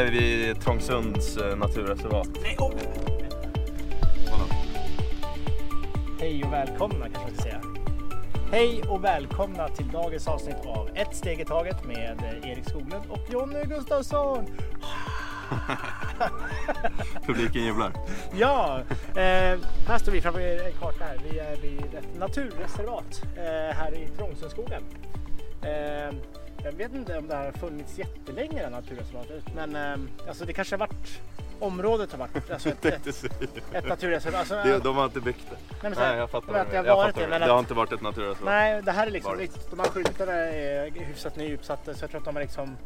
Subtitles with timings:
[0.00, 2.28] Eh, vi är vid Trångsunds eh, naturreservat.
[2.42, 2.72] Nej, oh.
[6.20, 7.60] Hej och välkomna kanske man ska säga.
[8.52, 13.04] Hej och välkomna till dagens avsnitt av Ett steg i taget med eh, Erik Skoglund
[13.08, 14.46] och Jonny Gustafsson.
[17.26, 17.92] Publiken jublar.
[18.32, 18.80] Ja,
[19.10, 19.58] eh,
[19.88, 21.18] här står vi framför en karta här.
[21.30, 24.82] Vi är vid ett naturreservat eh, här i Trångsundsskogen.
[25.62, 26.14] Eh,
[26.64, 30.44] jag vet inte om det här har funnits jättelänge det här naturreservatet men eh, alltså
[30.44, 31.20] det kanske har varit
[31.60, 33.24] området har varit alltså ett, ett,
[33.72, 34.38] ett naturreservat.
[34.40, 35.56] Alltså, Det, de har inte byggt det.
[35.88, 36.54] Nej, här, Nej, jag fattar.
[36.54, 37.20] att det har jag varit fattar.
[37.22, 38.44] det, men det att- har inte varit ett naturreservat.
[38.44, 39.70] Nej, det här är liksom, Varit.
[39.70, 42.76] de här skyltarna är hyfsat nyuppsatta så jag tror att de har liksom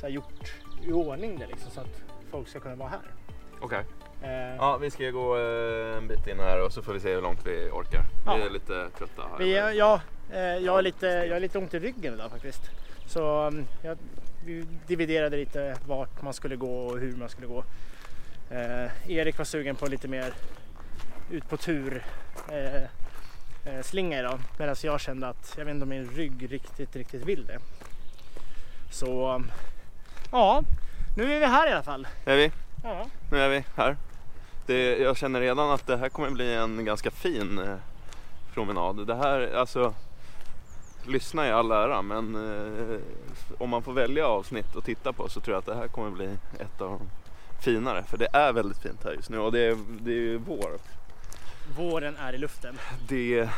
[0.00, 3.00] så gjort i ordning det liksom så att folk ska kunna vara här.
[3.60, 3.84] Okej.
[4.22, 7.14] Eh, Ja, vi ska gå eh, en bit in här och så får vi se
[7.14, 8.02] hur långt vi orkar.
[8.26, 8.34] Ja.
[8.34, 9.38] Vi är lite trötta här.
[9.38, 10.00] vi, ja,
[10.32, 12.62] eh, jag, är lite, jag är lite ont i ryggen idag faktiskt.
[13.06, 13.98] Så um, jag,
[14.44, 17.64] vi dividerade lite vart man skulle gå och hur man skulle gå.
[18.50, 20.34] Eh, Erik var sugen på lite mer
[21.30, 22.04] ut på tur
[22.52, 22.82] eh,
[23.64, 27.24] eh, slinga idag medan jag kände att jag vet inte om min rygg riktigt, riktigt
[27.24, 27.58] vill det.
[28.90, 29.50] Så um,
[30.32, 30.62] ja,
[31.16, 32.06] nu är vi här i alla fall.
[32.24, 32.52] Är vi?
[32.82, 33.96] Ja, Nu är vi här.
[34.66, 37.76] Det, jag känner redan att det här kommer bli en ganska fin eh,
[38.54, 39.06] promenad.
[39.06, 39.94] Det här, alltså,
[41.06, 42.98] lyssna i all ära men eh,
[43.58, 46.10] om man får välja avsnitt att titta på så tror jag att det här kommer
[46.10, 46.28] bli
[46.60, 47.00] ett av de
[47.64, 48.04] finare.
[48.08, 50.70] För det är väldigt fint här just nu och det är, det är ju vår.
[51.76, 52.78] våren är i luften.
[53.08, 53.48] Det,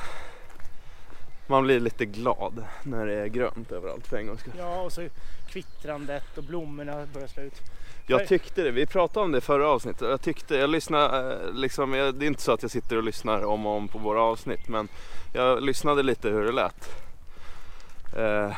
[1.47, 4.55] man blir lite glad när det är grönt överallt för en gångs skull.
[4.59, 5.09] Ja, och så
[5.49, 7.63] kvittrandet och blommorna börjar slå ut.
[8.07, 10.09] Jag tyckte det, vi pratade om det i förra avsnittet.
[10.09, 13.03] Jag tyckte, jag lyssnade, eh, liksom, jag, det är inte så att jag sitter och
[13.03, 14.89] lyssnar om och om på våra avsnitt men
[15.35, 17.06] jag lyssnade lite hur det lät.
[18.17, 18.57] Eh,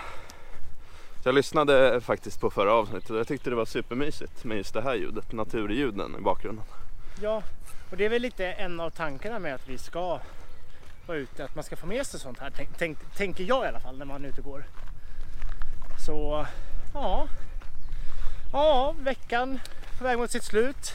[1.22, 4.74] så jag lyssnade faktiskt på förra avsnittet och jag tyckte det var supermysigt med just
[4.74, 6.64] det här ljudet, naturljuden i bakgrunden.
[7.22, 7.42] Ja,
[7.90, 10.20] och det är väl lite en av tankarna med att vi ska
[11.06, 13.68] vara ute, att man ska få med sig sånt här, tänk, tänk, tänker jag i
[13.68, 14.64] alla fall när man är ute och går.
[16.06, 16.46] Så
[16.94, 17.28] ja,
[18.52, 19.60] ja veckan
[19.98, 20.92] på väg mot sitt slut.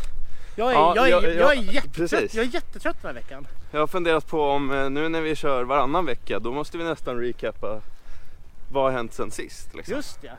[0.55, 2.35] Jag är, Ja, jag är, ja, jag, ja, är jättetrött, precis.
[2.35, 3.47] jag är jättetrött den här veckan.
[3.71, 6.83] Jag har funderat på om eh, nu när vi kör varannan vecka då måste vi
[6.83, 7.81] nästan recappa
[8.73, 9.73] vad har hänt sen sist.
[9.75, 9.95] Liksom.
[9.95, 10.31] Just ja,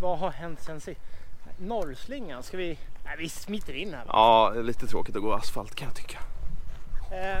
[0.00, 1.00] vad har hänt sen sist?
[1.58, 4.10] Norrslingan, ska vi, nej vi smiter in här va?
[4.12, 6.18] Ja, lite tråkigt att gå asfalt kan jag tycka.
[7.12, 7.38] Eh,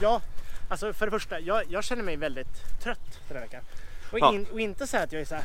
[0.00, 0.20] ja,
[0.68, 3.62] alltså för det första, jag, jag känner mig väldigt trött den här veckan.
[4.12, 4.32] Och, Ja.
[4.34, 5.44] in, och inte så här att jag är så här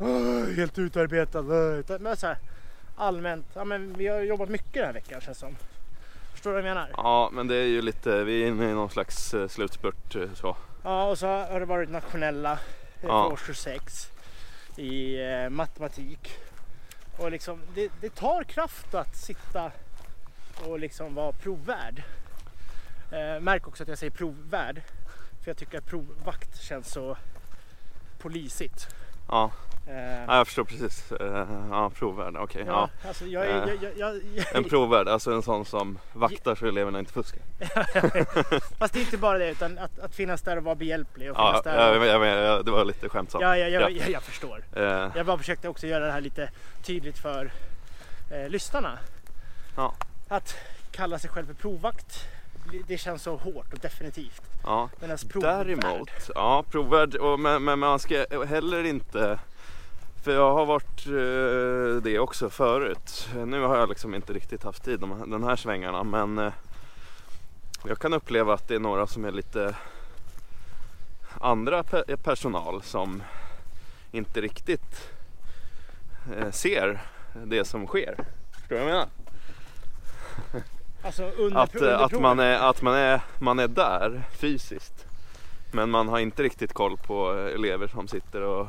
[0.00, 2.38] "Åh, helt utarbetad, åh", utan men så här
[2.96, 5.56] allmänt, ja men vi har jobbat mycket den här veckan känns som.
[6.32, 6.88] Förstår du vad jag menar?
[6.92, 7.02] Ja.
[7.02, 10.28] Ja, men det är ju lite, vi är inne i någon slags eh, slutspurt eh,
[10.34, 10.56] så.
[11.10, 12.58] och så har det varit nationella
[13.08, 13.24] Ja.
[13.24, 14.10] för årskurs 6
[14.76, 16.38] i eh, matematik.
[17.16, 19.72] Och liksom, det, det tar kraft att sitta
[20.66, 22.02] och liksom vara provvärd.
[23.10, 24.82] Eh, märk också att jag säger provvärd.
[25.42, 27.16] För jag tycker att provvakt känns så
[28.18, 28.94] polisigt.
[29.28, 29.50] Ja,
[30.26, 31.12] ja jag förstår precis.
[31.12, 32.64] Eh, Ja, provvärd, okej.
[32.66, 33.08] ja, Ja.
[33.08, 34.20] alltså jag, Eh, jag, jag,
[34.56, 37.42] En provvärd, alltså en sån som vaktar så eleverna inte fuskar.
[38.78, 41.30] Fast det är inte bara det utan att, att finnas där och vara behjälplig.
[41.30, 43.42] Och Ja, där och, jag, det var lite skämtsamt.
[43.42, 43.88] ja, ja, ja, Ja.
[43.90, 44.64] ja, jag förstår.
[44.76, 44.82] Eh,
[45.16, 46.50] Jag bara försökte också göra det här lite
[46.82, 47.52] tydligt för
[48.30, 48.98] eh, lyssnarna.
[50.28, 50.56] Att
[50.90, 52.28] kalla sig själv för provvakt,
[52.88, 54.42] det känns så hårt och definitivt.
[54.64, 54.88] ja.
[55.00, 59.38] Medan provvärd, Däremot, ja provvärd, och, men, men man ska heller inte
[60.22, 63.28] för jag har varit eh, det också förut.
[63.46, 66.52] Nu har jag liksom inte riktigt haft tid de, den här svängarna men eh,
[67.84, 69.76] jag kan uppleva att det är några som är lite
[71.40, 73.22] andra pe- personal som
[74.12, 75.10] inte riktigt
[76.36, 77.00] eh, ser
[77.44, 78.14] det som sker.
[78.52, 79.06] Förstår du vad jag menar?
[81.04, 82.22] Alltså under, Att, under eh, att, provet.
[82.22, 85.06] man, är, att man, är, man är där fysiskt.
[85.72, 88.66] Men man har inte riktigt koll på eh, elever som sitter och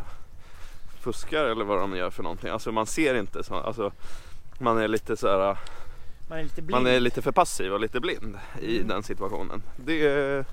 [1.03, 2.49] fuskar eller vad de gör för någonting.
[2.49, 3.91] Alltså man ser inte så, alltså,
[4.59, 5.57] man är lite så här,
[6.29, 6.83] man är lite blind.
[6.83, 8.87] man är lite för passiv och lite blind i Mm.
[8.87, 9.63] den situationen.
[9.75, 10.45] Det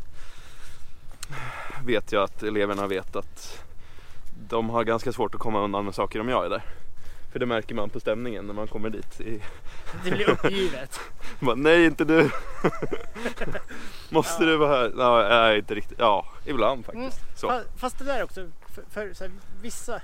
[1.85, 3.65] vet jag att eleverna vet att
[4.49, 6.63] de har ganska svårt att komma undan med saker om jag är där.
[7.33, 9.21] För det märker man på stämningen när man kommer dit.
[9.21, 9.43] I,
[10.05, 11.01] Det blir uppgivet.
[11.41, 12.31] bara, Nej inte du!
[14.11, 14.49] Måste Ja.
[14.51, 15.29] du vara här?
[15.29, 15.99] Nej, inte riktigt.
[15.99, 17.21] Ja, ibland faktiskt.
[17.43, 19.31] Fa- Fast det där också, för, för här,
[19.63, 20.01] vissa,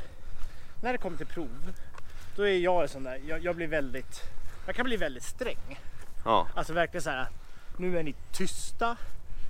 [0.86, 1.72] när det kommer till prov,
[2.36, 4.22] då är jag sån där, jag, jag blir väldigt,
[4.66, 5.80] jag kan bli väldigt sträng.
[6.24, 7.26] Ja, Alltså verkligen så här,
[7.76, 8.96] nu är ni tysta,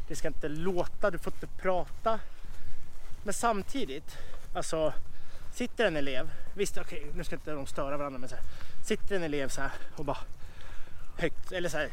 [0.08, 2.20] det ska inte låta, du får inte prata.
[3.24, 4.18] Men samtidigt,
[4.54, 4.92] alltså
[5.52, 8.44] sitter en elev, visst okej nu ska inte de störa varandra men så här,
[8.84, 10.18] sitter en elev så här och bara
[11.18, 11.88] högt eller så här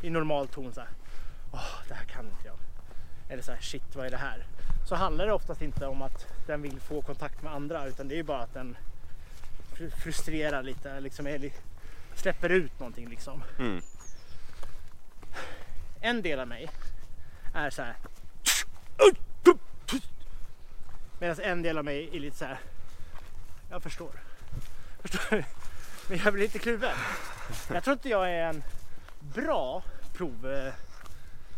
[0.00, 0.90] i normal ton så här.
[1.52, 2.58] Åh, det här kan inte jag.
[3.28, 4.46] Eller så här, shit vad är det här?
[4.84, 8.18] Så handlar det oftast inte om att den vill få kontakt med andra utan det
[8.18, 8.76] är bara att den
[9.74, 11.50] fr- frustrerar lite, liksom
[12.14, 13.42] släpper ut någonting liksom.
[13.58, 13.80] Mm.
[16.00, 16.70] En del av mig
[17.54, 17.96] är så här.
[21.18, 22.58] Medan en del av mig är lite så här.
[23.70, 24.12] Jag förstår.
[25.02, 25.44] Förstår?
[26.08, 26.96] Men jag blir lite kluven.
[27.72, 28.62] Jag tror inte jag är en
[29.20, 29.82] bra
[30.14, 30.72] provvärd.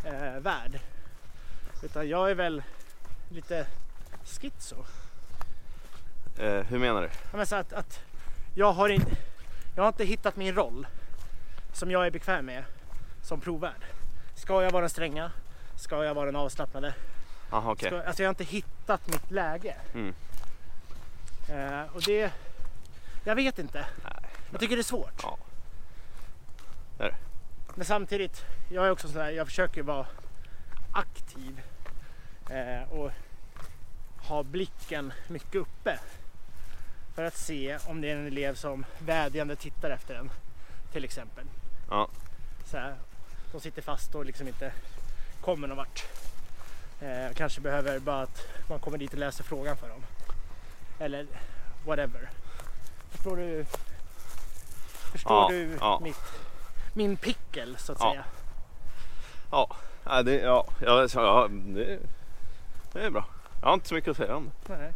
[0.04, 0.80] Eh, värd.
[1.82, 2.62] utan jag är väl
[3.32, 3.66] lite
[4.24, 4.84] schizo.
[6.38, 7.08] Eh, hur menar du?
[7.08, 8.00] Ja, men så att, att
[8.54, 9.16] jag, har inte,
[9.76, 10.86] jag har inte hittat min roll
[11.72, 12.64] som jag är bekväm med
[13.22, 13.84] som provvärd.
[14.34, 15.32] Ska jag vara den stränga?
[15.76, 16.94] Ska jag vara den avslappnade?
[17.50, 17.88] Aha, okej.
[17.88, 19.76] Ska, alltså jag har inte hittat mitt läge.
[19.94, 20.14] Mm.
[21.48, 22.32] Eh, och det...
[23.24, 23.86] Jag vet inte.
[24.50, 25.22] Jag tycker det är svårt.
[25.22, 25.38] Ja.
[27.74, 30.06] Men samtidigt, jag är också sån här, jag försöker vara
[30.92, 31.60] aktiv
[32.90, 33.10] och
[34.28, 35.98] ha blicken mycket uppe.
[37.14, 40.30] För att se om det är en elev som vädjande tittar efter en
[40.92, 41.44] till exempel.
[41.90, 42.08] Ja.
[42.66, 42.94] Så här,
[43.52, 44.72] de sitter fast och liksom inte
[45.40, 46.04] kommer någon vart.
[47.00, 50.02] Eh, kanske behöver bara att man kommer dit och läser frågan för dem.
[50.98, 51.26] Eller
[51.86, 52.30] whatever.
[53.10, 53.64] Förstår du?
[55.12, 56.00] Förstår Ja, du ja.
[56.02, 56.16] mitt,
[56.94, 58.10] min pickel så att Ja.
[58.10, 58.24] säga?
[59.50, 61.98] Ja, ja, det, ja, ja, ja det,
[62.92, 63.24] det är bra.
[63.60, 64.76] Jag har inte så mycket att säga om det.
[64.76, 64.92] Nej.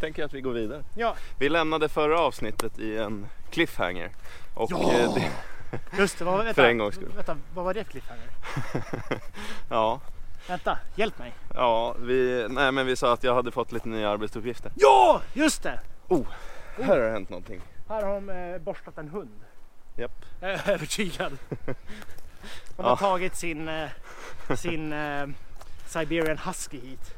[0.00, 0.84] Tänker att vi går vidare.
[0.94, 4.10] Ja, Vi lämnade förra avsnittet i en cliffhanger.
[4.54, 4.92] Och Ja!
[4.92, 5.30] eh, det,
[5.98, 6.24] just det.
[6.24, 7.12] Vad, vänta, För en gångs skull.
[7.16, 8.28] Vänta, vad var det för cliffhanger?
[9.70, 10.00] ja,
[10.48, 11.32] Vänta, hjälp mig.
[11.54, 14.72] ja vi, nej, men vi sa att jag hade fått lite nya arbetsuppgifter.
[14.76, 15.80] Ja, just det!
[16.78, 17.60] Här har det hänt någonting.
[17.88, 19.40] Här har de eh, borstat en hund.
[19.96, 20.24] Japp.
[20.40, 21.38] Jag är övertygad.
[22.76, 22.96] De har Ja.
[22.96, 23.88] tagit sin, eh,
[24.56, 25.26] sin eh,
[25.86, 27.14] Siberian Husky hit.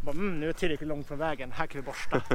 [0.00, 2.22] Bara, mm, nu är det tillräckligt långt från vägen, här kan vi borsta.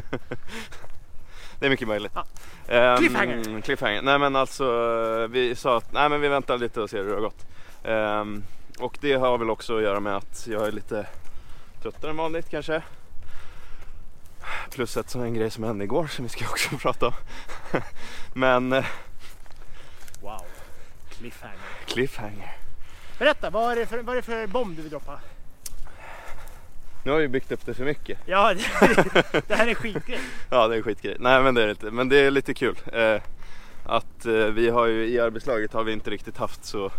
[1.60, 2.12] Det är mycket möjligt.
[2.16, 2.26] Ja.
[2.74, 3.62] Ehm, Cliffhanger.
[3.62, 4.02] cliffhanger.
[4.02, 7.14] Nej men alltså vi sa att nej, men vi väntar lite och ser hur det
[7.16, 7.46] har gått.
[7.84, 8.44] Ehm,
[8.80, 11.08] och det har väl också att göra med att jag är lite
[11.82, 12.82] tröttare än vanligt kanske.
[14.72, 17.14] Plus ett sån en grej som hände igår som vi ska också prata om.
[18.34, 18.86] men eh,
[20.22, 20.42] Wow,
[21.10, 21.58] cliffhanger.
[21.86, 22.56] cliffhanger.
[23.20, 25.20] Berätta, vad är det för, vad är det för bomb du vill droppa?
[27.04, 28.20] Nu har vi byggt upp det för mycket.
[28.26, 28.64] Ja, det,
[29.48, 30.20] det här är skitgrej.
[30.50, 31.18] Ja det är skitgrej.
[31.20, 31.92] Nej men det är det inte.
[31.92, 32.76] Men det är lite kul.
[32.94, 33.22] Eh,
[33.86, 36.92] att eh, vi har ju i arbetslaget har vi inte riktigt haft så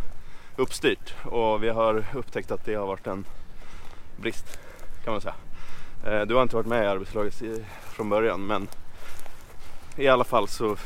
[0.56, 1.14] uppstyrt.
[1.24, 3.24] Och vi har upptäckt att det har varit en
[4.16, 4.58] brist
[5.04, 5.34] kan man säga.
[6.06, 8.68] Eh, du har inte varit med i arbetslaget i, från början men
[9.96, 10.76] i alla fall så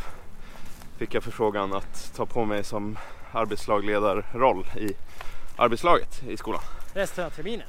[0.99, 2.99] fick jag förfrågan att ta på mig som
[3.33, 4.97] arbetslagledarroll i
[5.57, 6.63] arbetslaget i skolan.
[6.95, 7.67] Resten av terminen.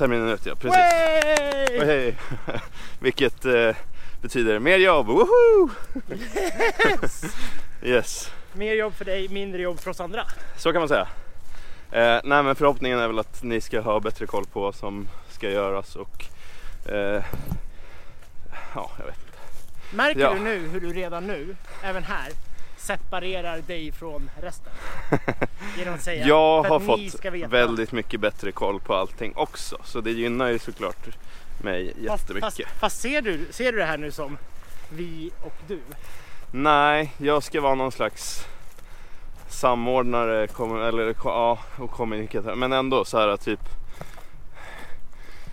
[0.00, 1.80] Terminen ut ja, precis.
[1.80, 2.16] Och hej.
[3.00, 3.76] Vilket eh,
[4.22, 5.06] betyder mer jobb.
[5.06, 5.70] Woho!
[7.82, 10.26] yes, Mer jobb för dig, mindre jobb för oss andra.
[10.56, 11.08] så kan man säga.
[11.92, 15.08] Eh, nej men förhoppningen är väl att ni ska ha bättre koll på vad som
[15.30, 16.24] ska göras och
[16.92, 17.22] eh,
[18.74, 19.96] ja, jag vet inte.
[19.96, 20.34] Märker Ja.
[20.34, 22.28] du nu hur du redan nu, även här,
[22.80, 24.72] separerar dig från resten?
[25.78, 30.10] Genom att säga Jag har fått väldigt mycket bättre koll på allting också så det
[30.10, 31.06] gynnar ju såklart
[31.62, 32.44] mig fast, jättemycket.
[32.44, 34.38] fast, fast ser, du, ser du det här nu som
[34.90, 35.80] vi och du?
[36.52, 38.46] Nej, jag ska vara någon slags
[39.48, 40.48] samordnare
[40.88, 42.54] eller, ja, och kommunikatör.
[42.54, 43.60] Men ändå så här typ.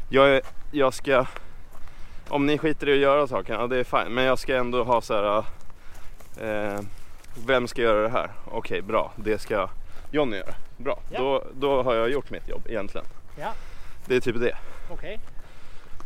[0.09, 0.41] Jag, är-
[0.71, 1.25] jag ska,
[2.27, 4.13] om ni skiter i att göra sakerna, ja, det är fine.
[4.13, 5.43] Men jag ska ändå ha så här.
[6.41, 6.79] Eh,
[7.45, 8.29] vem ska göra det här?
[8.51, 9.11] Okej, bra.
[9.15, 9.69] Det ska
[10.11, 10.53] Jonny göra.
[10.77, 11.19] Bra, Ja.
[11.19, 13.07] då, då har jag gjort mitt jobb egentligen.
[13.39, 13.53] Ja,
[14.05, 14.57] Det är typ det.
[14.91, 15.19] okej.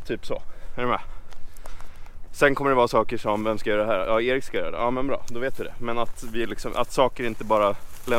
[0.07, 0.41] Typ så.
[0.77, 0.99] Är du med?
[2.31, 4.05] Sen kommer det vara saker som, vem ska göra det här?
[4.07, 4.77] Ja, Erik ska göra det.
[4.77, 5.73] Ja, men bra, då vet vi det.
[5.79, 7.75] Men att, vi liksom, att saker inte bara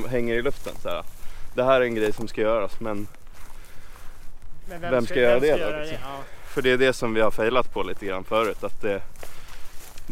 [0.08, 0.72] hänger i luften.
[0.82, 1.02] Så här.
[1.54, 3.06] Det här är en grej som ska göras, men
[4.68, 5.98] Men Vem ska göra det då, göra liksom?
[6.02, 6.18] Ja.
[6.46, 8.64] för det är det som vi har failat på lite grann förut.
[8.64, 9.02] Att det,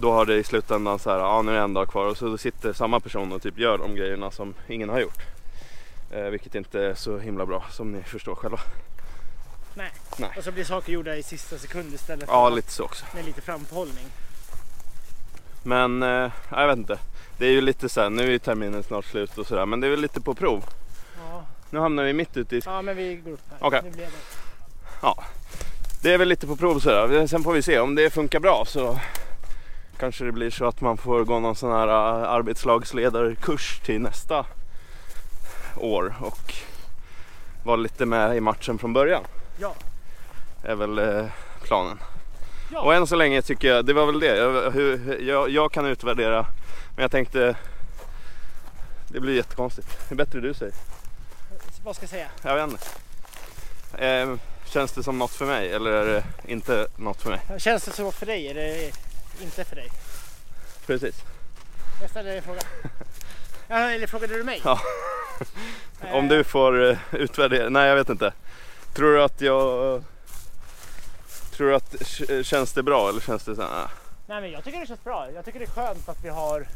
[0.00, 2.16] då har det i slutändan så här, ja nu är det en dag kvar och
[2.16, 5.22] så sitter samma person och typ gör de grejerna som ingen har gjort.
[6.10, 8.60] Eh, vilket inte är så himla bra som ni förstår själva.
[9.74, 9.90] Nej.
[10.18, 10.30] Nej.
[10.36, 13.04] Och så blir saker gjorda i sista sekund istället för Ja, lite så också.
[13.14, 14.04] med lite framförhållning.
[15.62, 16.98] Men eh, jag vet inte.
[17.38, 19.66] Det är ju lite så här, nu är ju terminen snart slut och sådär.
[19.66, 20.64] Men det är väl lite på prov.
[21.18, 21.42] Ja.
[21.70, 22.62] Nu hamnar vi mitt ute i...
[22.64, 23.58] ja, men vi går upp här.
[23.60, 23.80] Okej.
[23.84, 24.08] Nu blev
[25.00, 25.14] det.
[26.02, 27.26] det är väl lite på prov sådär.
[27.26, 28.98] Sen får vi se om det funkar bra så
[30.00, 34.46] kanske det blir så att man får gå någon sån här äh, arbetslagsledarkurs till nästa
[35.76, 36.54] år och
[37.64, 39.22] vara lite med i matchen från början.
[39.58, 39.74] Ja.
[40.64, 41.24] Är väl eh,
[41.62, 41.98] planen.
[42.72, 42.80] Ja.
[42.80, 44.36] Och än så länge tycker jag, det var väl det.
[44.36, 46.46] Jag, hur, jag, jag kan utvärdera
[46.96, 47.56] men jag tänkte
[49.08, 49.88] det blir jättekonstigt.
[50.08, 50.74] Det är bättre du säger.
[51.84, 52.28] Vad ska jag säga?
[52.42, 54.06] Jag vet inte.
[54.06, 57.60] Eh, känns det som något för mig eller är det inte något för mig?
[57.60, 58.48] Känns det så för dig?
[58.48, 58.92] Är det
[59.40, 59.88] inte för dig?
[60.86, 61.14] Precis.
[62.00, 62.60] Jag ställer dig en fråga.
[63.68, 64.60] Eller frågade du mig?
[64.64, 64.80] Ja.
[66.12, 68.32] Om du får eh, utvärdera, nej jag vet inte.
[68.94, 70.02] Tror du att jag...
[71.52, 73.68] Tror du att k- känns det bra eller känns det så här?
[73.70, 73.90] ah.
[74.26, 75.30] Nej men jag tycker det känns bra.
[75.34, 76.66] Jag tycker det är skönt att vi har,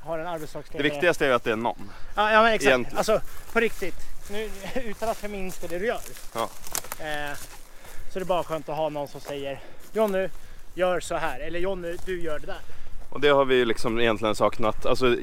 [0.00, 0.88] har en Det arbetslagsledare.
[0.90, 1.90] viktigaste är ju att det är någon.
[2.16, 2.66] Ja, ja men exakt.
[2.68, 2.98] egentligen.
[2.98, 3.20] Alltså
[3.52, 3.94] på riktigt.
[4.30, 6.00] Nu, utan att förminska det du gör.
[6.34, 6.42] Ja.
[6.98, 7.36] Eh,
[8.12, 9.60] så är det bara skönt att ha någon som säger
[9.92, 10.28] Jonny,
[10.74, 11.40] gör så här.
[11.40, 12.60] Eller Jonny, du gör det där.
[13.10, 14.86] Och det har vi ju liksom egentligen saknat.
[14.86, 15.16] Alltså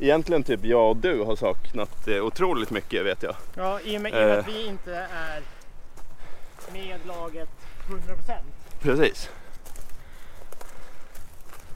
[0.00, 3.34] egentligen typ jag och du har saknat det otroligt mycket vet jag.
[3.54, 4.38] Ja, i och med, i och med Eh.
[4.38, 5.40] att vi inte är
[6.72, 7.48] med laget
[7.88, 8.32] 100%
[8.80, 9.30] Precis.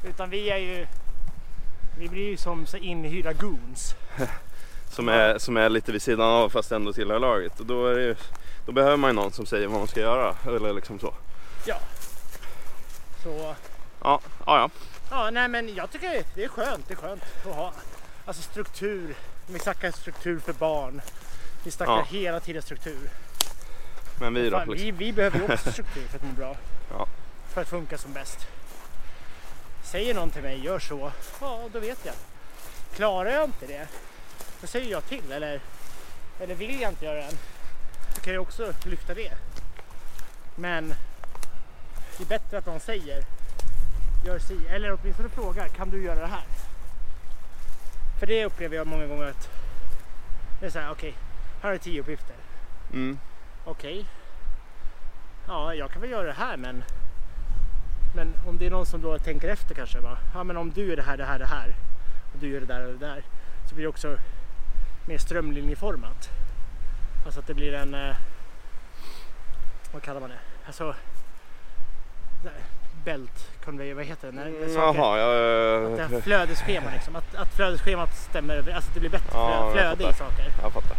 [0.09, 0.87] utan vi är ju
[1.99, 3.95] vi blir ju som så inhyrda goons.
[4.91, 7.61] Som är, som är lite vid sidan av fast ändå tillhör laget.
[7.61, 8.15] Och då, ju-
[8.67, 10.35] då behöver man ju någon som säger vad man ska göra.
[10.47, 11.15] Eller liksom så.
[11.67, 11.77] Ja.
[13.25, 13.55] Så
[14.03, 14.71] Ja, ja, ja.
[15.11, 16.89] ja, nej men jag tycker det är skönt.
[16.89, 17.73] Det är skönt att ha
[18.27, 19.15] alltså struktur.
[19.47, 21.01] Vi snackar struktur för barn.
[21.65, 22.07] Vi snackar Ja.
[22.09, 23.11] hela tiden struktur.
[24.21, 24.59] Men vi då?
[24.59, 24.85] Fan, Liksom.
[24.85, 26.57] vi, vi behöver ju också struktur för att må bra.
[26.91, 27.07] Ja.
[27.53, 28.39] För att funka som bäst.
[29.85, 31.13] Säger någon till mig, gör så.
[31.41, 32.15] Ja, då vet jag.
[32.95, 33.89] Klarar jag inte det,
[34.61, 35.33] då säger jag till.
[35.33, 35.61] Eller,
[36.41, 37.31] eller vill jag inte göra det,
[38.15, 39.33] så kan jag också lyfta det.
[40.57, 40.95] Men
[42.19, 43.25] det är bättre att någon säger,
[44.25, 44.67] gör si.
[44.67, 46.45] Eller åtminstone frågar, kan du göra det här?
[48.19, 49.51] För det upplever jag många gånger att
[50.61, 51.15] det är så här, okej,
[51.63, 52.37] här är tio uppgifter.
[52.93, 53.19] Mm.
[53.65, 54.07] Okej.
[55.47, 56.85] Ja, jag kan väl göra det här men
[58.15, 60.87] men om det är någon som då tänker efter kanske bara, ja men om du
[60.87, 61.75] gör det här, det här, det här
[62.33, 63.25] och du gör det där och det där
[63.69, 64.19] så blir det också
[65.09, 66.31] mer strömlinjeformat.
[67.25, 68.17] Alltså att det blir en, eh,
[69.93, 70.39] vad kallar man det?
[70.67, 70.95] Alltså
[73.05, 74.35] belt conveyor, vad heter det?
[74.35, 78.89] När, när saker, Jaha, jag, att det flödesschema liksom, att, att flödesschemat stämmer över, alltså
[78.91, 80.47] att det blir bättre Ja, flöde i saker.
[80.63, 80.97] jag fattar.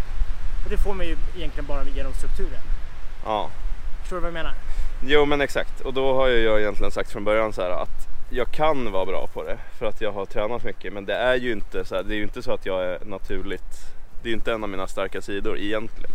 [0.64, 2.62] Och det får man ju egentligen bara genom strukturen.
[3.26, 3.50] Ja.
[4.02, 4.54] Förstår du vad jag menar?
[5.06, 8.08] Jo men exakt och då har ju jag egentligen sagt från början så här att
[8.30, 11.36] jag kan vara bra på det för att jag har tränat mycket men det är
[11.36, 14.32] ju inte så här, det är ju inte så att jag är naturligt det är
[14.32, 16.12] ju inte en av mina starka sidor egentligen.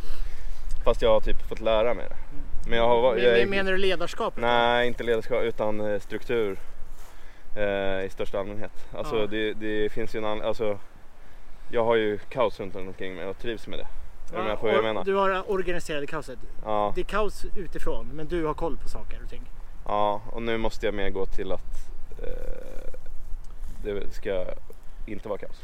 [0.84, 2.16] Fast jag har typ fått lära mig det.
[2.70, 4.34] Men jag har Men- jag Menar du ledarskap?
[4.36, 6.58] Nej, inte ledarskap utan eh, struktur
[7.56, 8.72] eh, i största allmänhet.
[8.94, 9.26] Alltså Ja.
[9.26, 10.78] det, det finns ju en annan, alltså
[11.70, 13.86] jag har ju kaos runt omkring mig och trivs med det.
[14.30, 14.36] På
[14.66, 15.04] vad jag or- menar?
[15.04, 16.38] Du har organiserat kaoset.
[16.64, 19.42] Ja, Det är kaos utifrån men du har koll på saker och ting.
[19.86, 21.90] ja, och nu måste jag mer gå till att
[22.22, 22.92] eh,
[23.84, 24.44] det ska
[25.06, 25.62] inte vara kaos.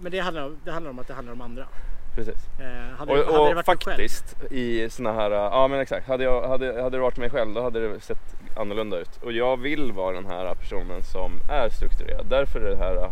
[0.00, 1.66] Men det handlar, om, det handlar om att det handlar om andra.
[2.14, 2.48] Precis.
[2.60, 6.82] Eh, hade, Och, hade och faktiskt i såna här, ja men exakt, hade, jag, hade,
[6.82, 9.16] hade det varit mig själv då hade det sett annorlunda ut.
[9.22, 12.26] Och jag vill vara den här personen som är strukturerad.
[12.26, 13.10] Därför är det här,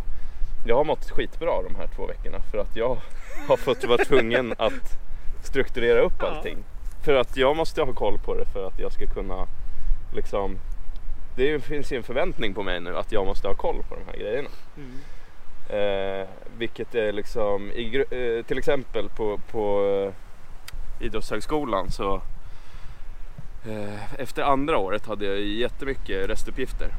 [0.65, 2.97] jag har mått skitbra de här två veckorna för att jag
[3.47, 4.99] har fått vara tvungen att
[5.43, 6.27] strukturera upp Ja.
[6.27, 6.57] allting.
[7.05, 9.47] För att jag måste ha koll på det för att jag ska kunna
[10.15, 10.57] liksom
[11.35, 14.01] det finns ju en förväntning på mig nu att jag måste ha koll på de
[14.11, 14.49] här grejerna.
[14.77, 14.91] Mm.
[15.69, 19.83] Eh, vilket är liksom, i, eh, till exempel på, på
[20.99, 22.21] eh, Idrottshögskolan så
[23.69, 26.89] eh, efter andra året hade jag jättemycket restuppgifter.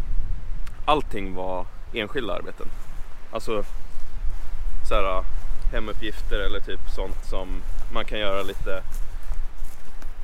[0.84, 2.66] Allting var enskilda arbeten.
[3.32, 3.64] Alltså
[4.88, 5.24] såhär
[5.72, 7.48] hemuppgifter eller typ sånt som
[7.92, 8.82] man kan göra lite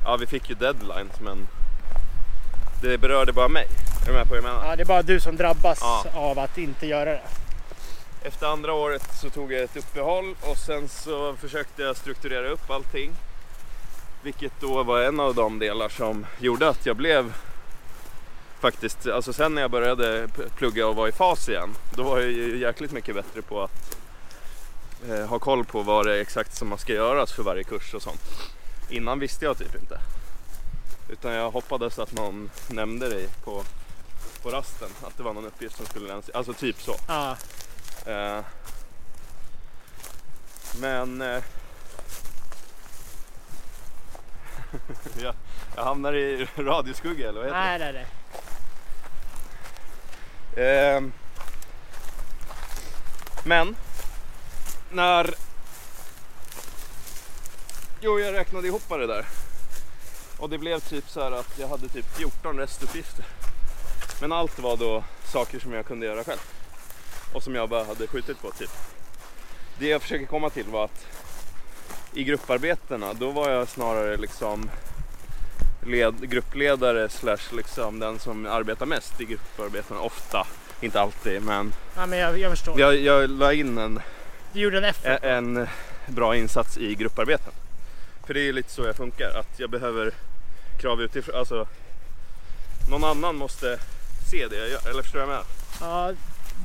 [0.03, 1.47] Ja vi fick ju deadlines men
[2.81, 3.67] det berörde bara mig.
[4.01, 4.65] Är du med på vad jag menar?
[4.65, 6.05] Ja, det är bara du som drabbas Ja.
[6.13, 7.21] av att inte göra det.
[8.27, 12.69] Efter andra året så tog jag ett uppehåll och sen så försökte jag strukturera upp
[12.69, 13.11] allting.
[14.23, 17.33] Vilket då var en av de delar som gjorde att jag blev
[18.59, 20.27] faktiskt, alltså sen när jag började
[20.57, 23.97] plugga och vara i fas igen, då var jag ju jäkligt mycket bättre på att
[25.09, 27.93] eh, ha koll på vad det är exakt som man ska göras för varje kurs
[27.93, 28.21] och sånt.
[28.89, 29.99] Innan visste jag typ inte.
[31.09, 33.63] Utan jag hoppades att någon nämnde dig på,
[34.43, 36.29] på rasten, att det var någon uppgift som skulle lämnas.
[36.29, 36.95] Alltså typ så.
[37.07, 37.35] Ah
[40.79, 41.21] men...
[41.21, 41.43] Eh,
[45.21, 45.35] jag,
[45.75, 48.05] jag hamnar i radioskugga eller vad heter Nej, nej, nej.
[50.55, 50.89] det?
[50.95, 51.11] Ehm,
[53.45, 53.75] men
[54.91, 55.33] när...
[58.01, 59.25] Jo, jag räknade ihop det där.
[60.37, 63.25] Och det blev typ så här att jag hade typ 14 restuppgifter.
[64.21, 66.54] Men allt var då saker som jag kunde göra själv.
[67.35, 68.69] Och som jag bara hade skjutit på typ.
[69.79, 71.07] Det jag försöker komma till var att
[72.13, 74.69] i grupparbetena då var jag snarare liksom
[75.85, 79.99] led, gruppledare slash liksom den som arbetar mest i grupparbetena.
[79.99, 80.47] Ofta,
[80.81, 82.79] inte alltid men Ja, men jag, jag förstår.
[82.79, 83.99] jag, jag la in en,
[84.53, 85.05] Du gjorde en effort.
[85.23, 85.67] en
[86.07, 87.53] bra insats i grupparbeten.
[88.27, 90.13] För det är lite så jag funkar, att jag behöver
[90.81, 91.35] krav utifrån.
[91.35, 91.67] Alltså,
[92.89, 93.79] någon annan måste
[94.31, 95.43] se det jag gör, eller förstår du vad jag
[95.81, 96.07] menar?
[96.09, 96.13] Ja,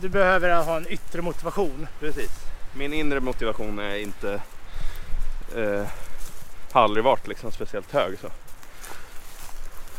[0.00, 1.86] du behöver ha en yttre motivation.
[2.00, 2.30] Precis.
[2.74, 4.40] Min inre motivation är inte,
[5.56, 5.86] eh,
[6.72, 8.18] har aldrig varit liksom speciellt hög.
[8.18, 8.28] Så.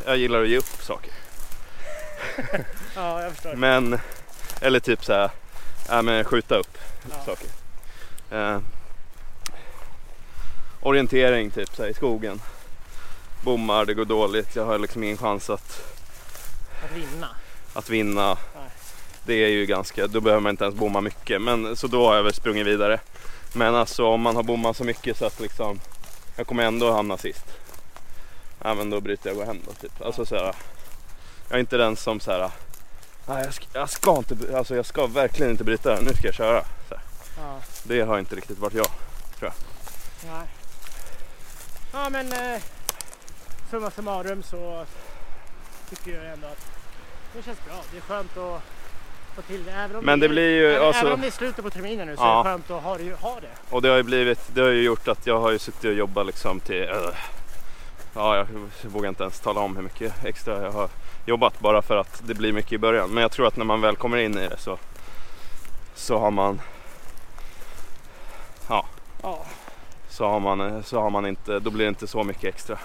[0.06, 1.12] Jag gillar att ge upp saker.
[2.96, 3.56] Ja, jag förstår.
[3.56, 4.00] Men,
[4.62, 5.30] eller typ så här,
[5.90, 6.78] ja, men skjuta upp
[7.10, 7.16] Ja.
[7.26, 7.48] saker.
[8.32, 8.60] Eh,
[10.82, 12.42] orientering typ så här, i skogen.
[13.44, 15.84] Bommar, det går dåligt, jag har liksom ingen chans att,
[16.86, 17.28] Att vinna.
[17.74, 18.38] att vinna.
[18.56, 18.61] Nej.
[19.26, 21.42] Det är ju ganska, då behöver man inte ens bomma mycket.
[21.42, 23.00] Men, så då har jag väl sprungit vidare.
[23.54, 25.80] Men alltså om man har bommat så mycket så att liksom,
[26.38, 27.46] jag kommer ändå hamna sist.
[28.64, 30.02] Ja men då bryter jag och går hem då typ.
[30.02, 30.56] Alltså så här,
[31.50, 32.52] jag är inte den som så här.
[33.28, 36.36] Nej jag ska, jag ska inte, alltså jag ska verkligen inte bryta nu ska jag
[36.36, 36.64] köra.
[37.38, 38.88] Ja, Det har inte riktigt varit jag.
[40.26, 40.48] nej.
[41.94, 42.62] Ja, men eh,
[43.72, 44.86] summa summarum så
[45.90, 46.66] tycker jag ändå att
[47.36, 47.76] det känns bra.
[47.92, 48.62] Det är skönt att
[49.36, 49.72] få till det.
[49.72, 51.70] Även om Men det är- blir ju, även, alltså- även om det är slutet på
[51.70, 52.40] terminen nu så Ja.
[52.40, 53.14] är det skönt att ha det.
[53.22, 53.48] Ha det.
[53.76, 55.94] Och det har ju blivit, det har ju gjort att jag har ju suttit och
[55.94, 57.10] jobbat liksom till, uh,
[58.16, 58.48] ja jag
[58.90, 60.90] vågar inte ens tala om hur mycket extra jag har
[61.26, 63.10] jobbat bara för att det blir mycket i början.
[63.10, 64.78] Men jag tror att när man väl kommer in i det så,
[65.96, 66.62] så har man,
[68.70, 68.86] Ja,
[70.10, 72.78] så har man, så har man inte, då blir det inte så mycket extra.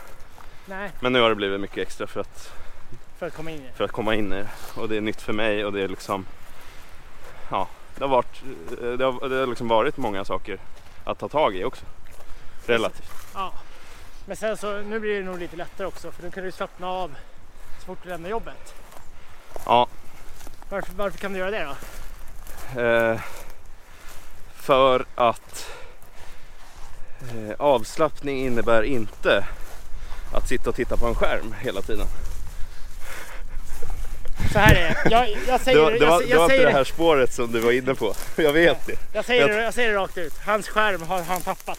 [0.66, 2.52] nej, Men nu har det blivit mycket extra för att,
[3.18, 3.72] för att komma in i det.
[3.72, 4.48] för att komma in i det.
[4.74, 6.26] Och det är nytt för mig och det är liksom,
[7.50, 8.42] ja, det har varit,
[8.98, 10.58] det har, det har liksom varit många saker
[11.04, 11.84] att ta tag i också.
[12.66, 13.10] Relativt.
[13.34, 13.52] Ja.
[14.26, 16.88] Men sen så, nu blir det nog lite lättare också för nu kan du slappna
[16.88, 17.14] av
[17.78, 18.74] så fort du lämnar jobbet.
[19.66, 19.88] Ja,
[20.70, 22.80] Varför, varför kan du göra det då?
[22.80, 23.20] Eh,
[24.54, 25.70] för att
[27.20, 29.44] eh, avslappning innebär inte
[30.34, 32.06] att sitta och titta på en skärm hela tiden.
[34.52, 35.10] Så här är det.
[35.10, 36.84] Jag, jag Det säger var, det var, jag, det jag, var inte säger det här
[36.84, 38.14] spåret som du var inne på.
[38.36, 38.94] Jag vet det.
[39.14, 40.32] Jag säger, Jag- det, jag säger det rakt ut.
[40.46, 41.78] Hans skärm har han tappat.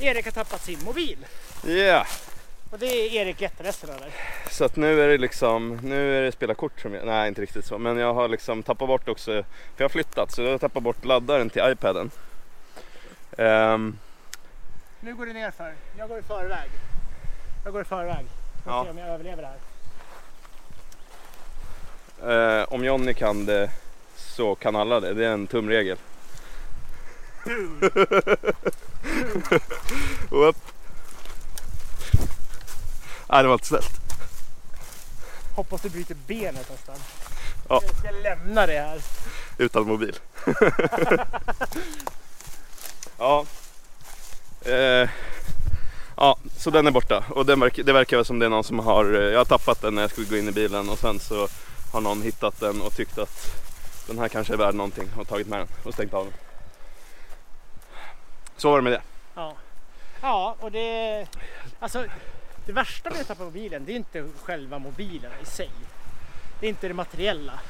[0.00, 1.16] Erik har tappat sin mobil.
[1.66, 2.06] Ja,
[2.70, 4.08] Och det är Erik jätteledsen över.
[4.50, 7.42] så att nu är det liksom, nu är det spela kort som jag, nej inte
[7.42, 9.44] riktigt så, men jag har liksom tappat bort också, för
[9.76, 12.10] jag har flyttat så jag har tappat bort laddaren till iPaden.
[13.38, 13.98] Ehm,
[15.00, 15.72] Nu går det ner för.
[15.98, 16.70] Jag går i förväg.
[17.64, 18.24] Jag går i förväg.
[18.56, 18.84] Vi får Ja.
[18.84, 19.56] se om jag överlever det här.
[22.26, 23.70] Eh, om Jonny kan det
[24.16, 25.98] så kan alla det, det är en tumregel.
[30.30, 30.56] Upp.
[33.28, 33.90] Nej det var inte snällt.
[35.56, 36.96] Hoppas du bryter benet nästan.
[37.68, 37.82] Ja.
[37.86, 39.00] Jag ska lämna det här.
[39.58, 40.16] Utan mobil.
[43.18, 43.46] ja.
[44.64, 45.08] Eh,
[46.16, 47.24] ja, så den är borta.
[47.28, 49.80] Och den verkar, det verkar som det är någon som har, eh, jag har tappat
[49.80, 51.48] den när jag skulle gå in i bilen och sen så
[51.92, 53.62] har någon hittat den och tyckt att
[54.06, 56.34] den här kanske är värd någonting och tagit med den och stängt av den.
[58.56, 59.02] Så var det med det.
[59.34, 59.54] Ja.
[60.22, 61.26] Ja, och det...
[61.78, 62.04] Alltså,
[62.66, 65.70] det värsta med att tappa mobilen, det är inte själva mobilen i sig.
[66.60, 67.60] Det är inte det materiella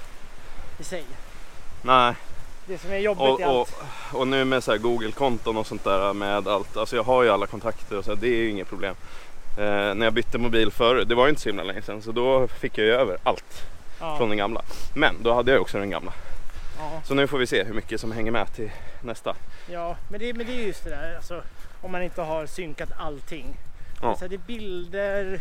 [0.78, 1.04] i sig.
[1.82, 2.14] Nej,
[2.66, 3.74] Det som är jobbigt och, och, allt.
[4.12, 6.76] och nu med så här Google-konton och sånt där med allt.
[6.76, 8.94] Alltså jag har ju alla kontakter och så, det är ju inget problem.
[9.58, 12.12] Eh, när jag bytte mobil förr, det var ju inte så himla länge sedan, så
[12.12, 13.62] då fick jag ju över allt
[14.02, 14.62] Ja, från den gamla.
[14.94, 16.12] Men då hade jag också den gamla.
[16.78, 18.70] ja, Så nu får vi se hur mycket som hänger med till
[19.02, 19.34] nästa.
[19.70, 21.42] ja, men det, men det är just det där, alltså,
[21.80, 23.56] om man inte har synkat allting.
[24.02, 24.16] Ja.
[24.16, 25.40] Så det är bilder,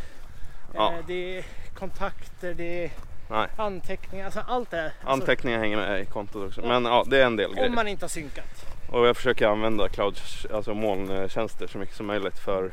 [0.74, 2.92] eh, det är kontakter, det är
[3.30, 4.86] Nej, anteckningar, alltså allt det här.
[4.86, 6.62] Alltså, anteckningar hänger med i kontot också.
[6.62, 7.70] Men ja, det är en del om grejer.
[7.70, 8.66] man inte har synkat.
[8.92, 10.20] Och jag försöker använda cloud,
[10.54, 12.72] alltså molntjänster så mycket som möjligt för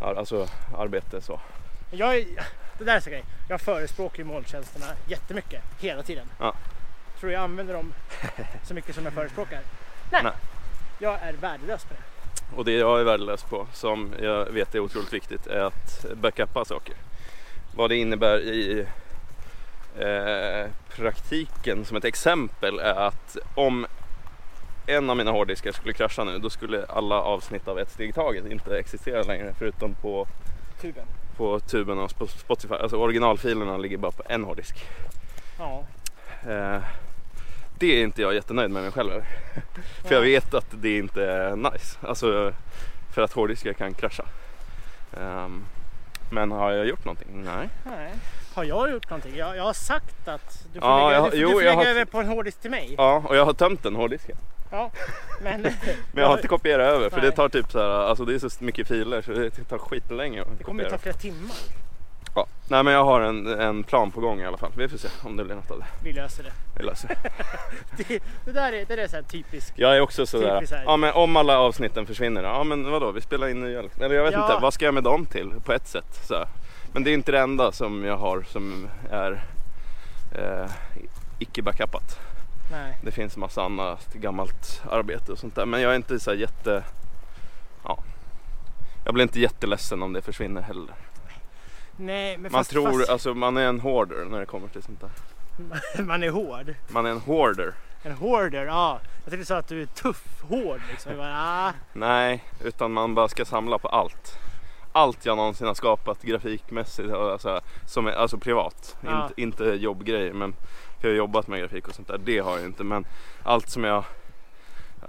[0.00, 0.46] alltså
[0.78, 1.40] arbete så.
[1.90, 2.24] Jag,
[2.80, 3.24] det där är så grej.
[3.48, 6.26] Jag förespråkar ju molntjänsterna jättemycket, hela tiden.
[6.38, 6.54] Ja.
[7.20, 7.92] Tror jag använder dem
[8.64, 9.60] så mycket som jag förespråkar?
[10.12, 10.22] Nej.
[10.22, 10.32] Nej.
[10.98, 12.56] Jag är värdelös på det.
[12.56, 16.64] och det jag är värdelös på som jag vet är otroligt viktigt är att backuppa
[16.64, 16.94] saker.
[17.74, 18.86] Vad det innebär i
[19.98, 23.86] eh, praktiken som ett exempel är att om
[24.86, 28.46] en av mina hårddiskar skulle krascha nu då skulle alla avsnitt av ett steg taget
[28.46, 30.26] inte existera längre förutom på,
[30.80, 31.04] Tuben.
[31.36, 32.74] på tuben och på Spotify.
[32.74, 34.76] Alltså originalfilerna ligger bara på en hårddisk.
[35.58, 35.84] Ja.
[36.50, 36.78] Eh,
[37.78, 39.26] det är inte jag jättenöjd med mig själv över.
[40.08, 41.98] För jag vet att det inte är nice.
[42.02, 42.52] Alltså
[43.14, 44.24] för att hårddiskar kan krascha.
[45.20, 45.64] Ehm,
[46.32, 47.28] men har jag gjort någonting?
[47.44, 47.68] Nej.
[47.84, 48.12] Nej.
[48.54, 49.36] Har jag gjort någonting?
[49.36, 51.74] Jag, jag har sagt att du får Ja, lägga, jag- du, jo, du får lägga
[51.76, 52.94] har- över på en hårddisk till mig.
[52.98, 54.36] Ja, och jag har tömt den hårddisken.
[54.70, 54.90] Ja.
[55.42, 55.62] Men,
[56.12, 57.30] Men jag har inte kopierat över för Nej.
[57.30, 60.42] det tar typ så här, alltså det är så mycket filer så det tar skitlänge
[60.42, 61.56] att det kommer ju ta flera timmar.
[62.34, 62.46] Ja.
[62.68, 64.72] Nej men jag har en, en plan på gång i alla fall.
[64.76, 65.86] Vi får se om det blir något av det.
[66.04, 66.52] Vi löser det.
[66.78, 67.18] Vi löser.
[67.96, 68.04] Det,
[68.44, 69.72] det där är, det där är så här typiskt.
[69.76, 73.48] Jag är också sådär, ja men om alla avsnitten försvinner, ja men vadå vi spelar
[73.48, 73.82] in nya.
[74.00, 74.42] Eller jag vet Ja.
[74.50, 76.20] inte, vad ska jag med dem till på ett sätt?
[76.28, 76.46] Så här.
[76.92, 79.44] Men det är inte det enda som jag har som är
[80.38, 80.70] eh,
[81.38, 82.18] icke backupat.
[82.70, 82.98] Nej.
[83.02, 85.66] Det finns massa annat gammalt arbete och sånt där.
[85.66, 86.84] Men jag är inte så jätte,
[87.84, 87.98] ja.
[89.04, 90.94] Jag blir inte jätteledsen om det försvinner heller.
[91.96, 94.82] Nej, men Man fast, tror, fast alltså man är en hoarder när det kommer till
[94.82, 95.10] sånt där.
[96.04, 96.74] man är hård.
[96.88, 97.74] Man är en hoarder.
[98.02, 99.00] En hoarder, ja.
[99.24, 101.16] Jag tänkte så att du är tuff, hård liksom.
[101.16, 101.72] Bara, ah.
[101.92, 104.38] Nej, utan man bara ska samla på allt.
[104.92, 108.96] Allt jag någonsin har skapat grafikmässigt, alltså, som är, alltså privat.
[109.00, 109.22] Ja.
[109.22, 110.52] Inte, inte jobbgrejer, men
[111.00, 112.18] för jag har jobbat med grafik och sånt där.
[112.18, 113.06] Det har jag inte, men
[113.42, 114.04] allt som jag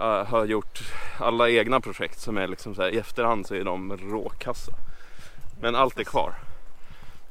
[0.00, 0.80] äh, har gjort,
[1.18, 4.72] alla egna projekt som är liksom så här, i efterhand så är de råkassa.
[5.60, 6.34] Men allt är kvar.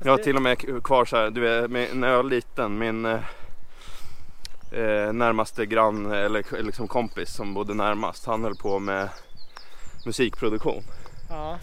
[0.04, 3.06] Jag har till och med kvar så här, du vet, när jag var liten, min
[3.06, 3.20] eh,
[4.72, 9.10] eh, närmaste grann eller liksom kompis som bodde närmast, han höll på med
[10.06, 10.84] musikproduktion.
[11.30, 11.58] Ja.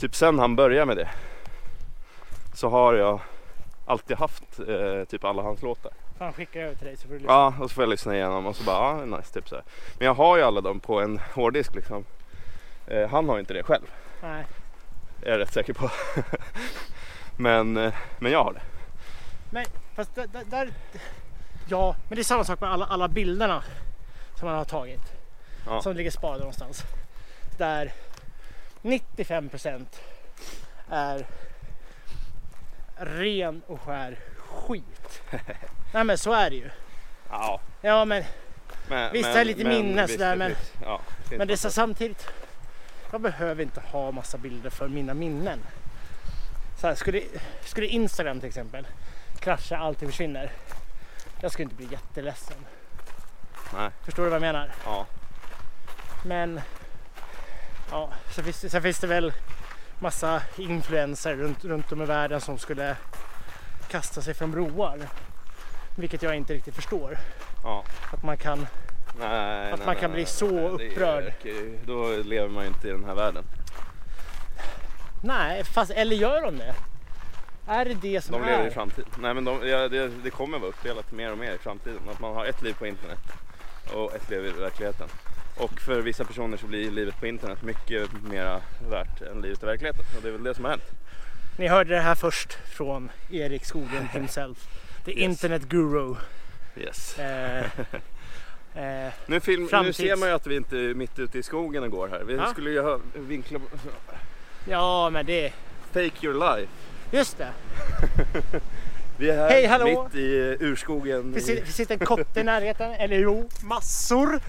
[0.00, 1.08] Typ sen han började med det
[2.54, 3.20] så har jag
[3.86, 5.92] alltid haft eh, typ alla hans låtar.
[6.18, 7.32] Fan skickar över till dig så får du lyssna.
[7.32, 9.64] Ja, och så får jag lyssna igenom och så bara, ja nice typ så här.
[9.98, 12.04] Men jag har ju alla dem på en hårddisk liksom.
[12.86, 13.86] Eh, han har ju inte det själv,
[14.22, 14.46] Nej.
[15.22, 15.90] är jag rätt säker på.
[17.36, 18.62] men, eh, men jag har det.
[19.50, 20.70] Men fast där, där.
[21.68, 23.62] Ja, men det är samma sak med alla, alla bilderna
[24.34, 25.12] som man har tagit.
[25.66, 25.82] Ja.
[25.82, 26.82] Som ligger sparade någonstans.
[27.58, 27.92] Där
[28.86, 29.86] 95%
[30.90, 31.26] är
[32.96, 34.18] ren och skär
[34.48, 35.22] skit.
[35.94, 36.70] Nej men så är det ju.
[37.30, 38.24] Ja, Ja men,
[38.88, 42.28] men, Visst, det är lite minnen visst, sådär, men- ja, men det är så samtidigt.
[43.12, 45.58] Jag behöver inte ha massa bilder för mina minnen.
[46.80, 47.22] Så här, skulle,
[47.64, 48.86] skulle Instagram till exempel
[49.40, 50.52] krascha, allting försvinner.
[51.40, 52.56] Jag skulle inte bli jätteledsen.
[53.74, 54.72] Nej, Förstår du vad jag menar?
[54.84, 55.06] ja.
[56.24, 56.60] Men
[57.90, 59.32] ja, sen finns, det, sen finns det väl
[59.98, 62.96] massa influenser runt, runt om i världen som skulle
[63.88, 64.98] kasta sig från broar.
[65.96, 67.18] Vilket jag inte riktigt förstår.
[67.64, 67.84] ja.
[68.12, 68.66] Att man kan,
[69.18, 71.32] Nej, Att nej, man nej, kan bli så är- upprörd.
[71.38, 73.44] okej, Då lever man ju inte i den här världen.
[75.22, 76.74] nej fast, eller gör de det?
[77.68, 78.70] Är det det som De lever i är?
[78.70, 79.10] framtiden.
[79.18, 82.00] Nej men de, ja, det, det kommer vara uppdelat mer och mer i framtiden.
[82.12, 83.18] Att man har ett liv på internet
[83.94, 85.08] och ett liv i verkligheten.
[85.56, 89.66] Och för vissa personer så blir livet på internet mycket mer värt än livet i
[89.66, 90.04] verkligheten.
[90.16, 90.84] Och det är väl det som har hänt.
[91.58, 94.58] Ni hörde det här först från Erik Skoglund himself.
[95.04, 95.20] The Yes.
[95.20, 96.14] internet guru.
[96.76, 97.18] Yes.
[97.18, 97.64] Eh,
[98.74, 101.42] eh, Nu, film, nu Framtids- ser man ju att vi inte är mitt ute i
[101.42, 102.22] skogen och går här.
[102.26, 102.46] Vi Ja.
[102.46, 103.58] skulle ju ha vinkla...
[104.68, 105.52] ja men det,
[105.92, 106.72] Fake your life.
[107.10, 107.48] just det.
[109.18, 110.04] Vi är här Hej, hallå.
[110.04, 111.32] mitt i urskogen.
[111.32, 114.40] Det i- sitter, det en kotte i närheten, eller jo, massor.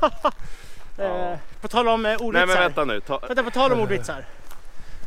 [0.00, 1.32] Ja.
[1.32, 2.46] eh, på tal om eh, Nej ordvitsar.
[2.46, 3.00] men vänta nu.
[3.00, 3.18] Ta...
[3.18, 4.24] Vänta, på tal om ordvitsar.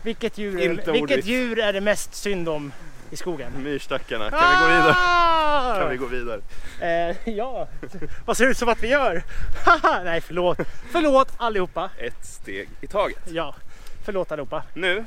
[0.04, 2.74] Vilket djur, är, vilket djur är det mest synd om
[3.10, 3.52] i skogen?
[3.64, 4.30] Myrstackarna.
[4.30, 4.96] Kan vi gå vidare?
[4.98, 5.76] Ah!
[5.80, 6.42] Kan vi gå vidare?
[6.82, 7.68] Eh, ja,
[8.26, 9.24] vad ser det ut som att vi gör?
[10.04, 10.58] Nej, förlåt.
[10.92, 11.90] Förlåt allihopa.
[11.98, 13.20] Ett steg i taget.
[13.26, 13.56] Ja,
[14.06, 14.64] förlåt allihopa.
[14.74, 15.06] Nu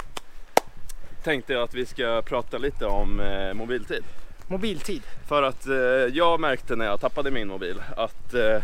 [1.22, 4.04] tänkte jag att vi ska prata lite om eh, mobiltid.
[4.46, 5.02] Mobiltid.
[5.28, 5.74] För att eh,
[6.12, 8.62] jag märkte när jag tappade min mobil att eh,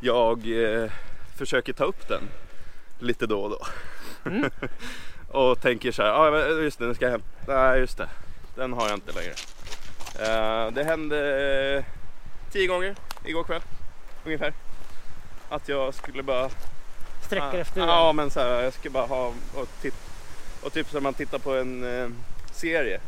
[0.00, 0.90] jag eh,
[1.36, 2.22] försöker ta upp den
[2.98, 3.66] lite då och då.
[4.30, 4.50] Mm.
[5.28, 7.22] och tänker så här, ah, just det, den ska hem.
[7.48, 8.08] Nej just det,
[8.54, 9.34] den har jag inte längre.
[10.18, 11.18] Eh, det hände
[11.76, 11.84] eh,
[12.52, 13.62] tio gånger igår kväll
[14.24, 14.52] ungefär.
[15.48, 16.50] Att jag skulle bara
[17.26, 19.86] Sträcker Ja, efter Ja, men så här, jag ska bara ha och,
[20.62, 22.08] och typ som man tittar på en eh,
[22.52, 23.00] serie.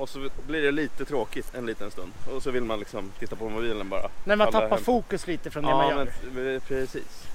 [0.00, 2.12] Och så blir det lite tråkigt en liten stund.
[2.34, 4.08] Och så vill man liksom titta på mobilen bara.
[4.24, 4.84] När man tappar hem.
[4.84, 6.08] fokus lite från det Ja, man gör.
[6.34, 7.26] men precis.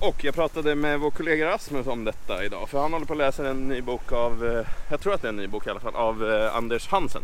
[0.00, 2.68] och jag pratade med vår kollega Rasmus om detta idag.
[2.68, 5.28] För han håller på att läsa en ny bok av, eh, jag tror att det
[5.28, 7.22] är en ny bok i alla fall, av eh, Anders Hansen.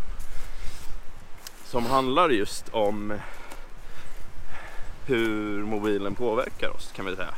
[1.65, 3.15] Som handlar just om
[5.07, 7.35] hur mobilen påverkar oss kan vi säga.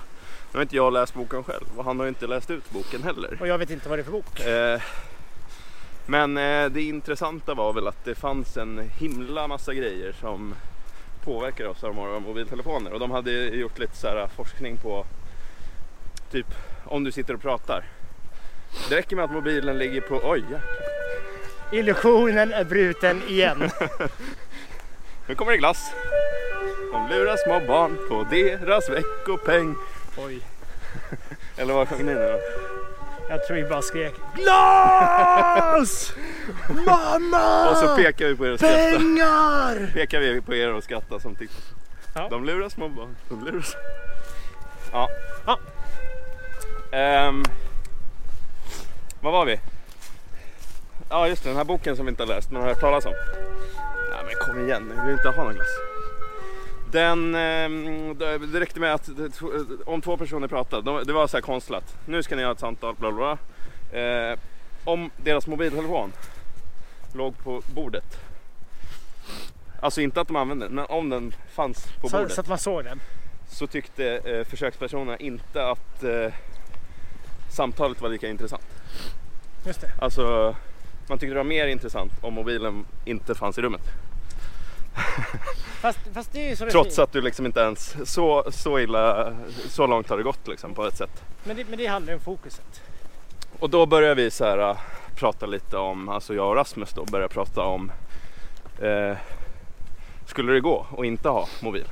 [0.53, 3.39] Nu har inte jag läst boken själv och han har inte läst ut boken heller.
[3.41, 4.41] Och jag vet inte vad det är för bok.
[4.41, 4.81] Eh,
[6.07, 10.55] men eh, det intressanta var väl att det fanns en himla massa grejer som
[11.25, 12.93] påverkar oss av våra mobiltelefoner.
[12.93, 15.07] Och de hade gjort lite så här forskning på
[16.31, 16.47] typ
[16.85, 17.85] om du sitter och pratar.
[18.89, 20.63] Det räcker med att mobilen ligger på, oj jäklar.
[21.73, 23.71] Illusionen är bruten igen.
[25.27, 25.93] Nu kommer det glass.
[26.93, 29.75] De lurar små barn på deras veckopeng.
[30.17, 30.41] Oj,
[31.57, 32.82] Eller vad sjöng ni nu då?
[33.33, 36.13] Jag tror vi bara skrek GLAS!
[36.87, 37.71] Mamma!
[37.71, 38.99] Och så pekar vi på er och skrattar.
[38.99, 39.93] Pengar!
[39.93, 41.63] Pekar vi på er och skrattar som tittar.
[42.15, 42.29] Ja.
[42.31, 43.17] De lurar små barn.
[43.29, 43.81] De lurar små...
[44.93, 45.09] Ja.
[45.47, 45.59] Ja.
[46.99, 47.45] Ehm,
[49.21, 49.61] vad var vi?
[51.11, 53.07] Ja just det, den här boken som vi inte har läst men har hört talas
[53.07, 53.15] om.
[54.11, 55.92] Nej men kom igen, vi vill inte ha någon glass.
[56.93, 59.09] Den, ehm, det räckte med att
[59.87, 61.97] om två personer pratade, de- det var så här konstlat.
[62.07, 63.37] Nu ska ni ha ett samtal, bla bla
[63.93, 64.01] bla.
[64.01, 64.39] Eh,
[64.85, 66.13] om deras mobiltelefon
[67.15, 68.19] låg på bordet.
[69.81, 72.49] Alltså inte att de använde den, men om den fanns på Så, bordet så att
[72.49, 73.01] man såg den.
[73.49, 76.33] så tyckte eh, försökspersonerna inte att eh,
[77.51, 78.67] samtalet var lika intressant.
[79.67, 79.91] Just det.
[80.01, 80.57] Alltså,
[81.09, 83.83] man tyckte det var mer intressant om mobilen inte fanns i rummet.
[85.81, 89.37] Fast, fast så Trots att du liksom inte ens, så, så illa,
[89.69, 91.25] så långt har det gått liksom på ett sätt.
[91.45, 92.83] Men det, men det handlar om fokuset.
[93.59, 94.77] Och då börjar vi så här, äh,
[95.17, 97.93] prata lite om, alltså jag och Rasmus då börjar prata om
[98.83, 99.17] eh,
[100.27, 101.89] Skulle det gå att inte ha mobil?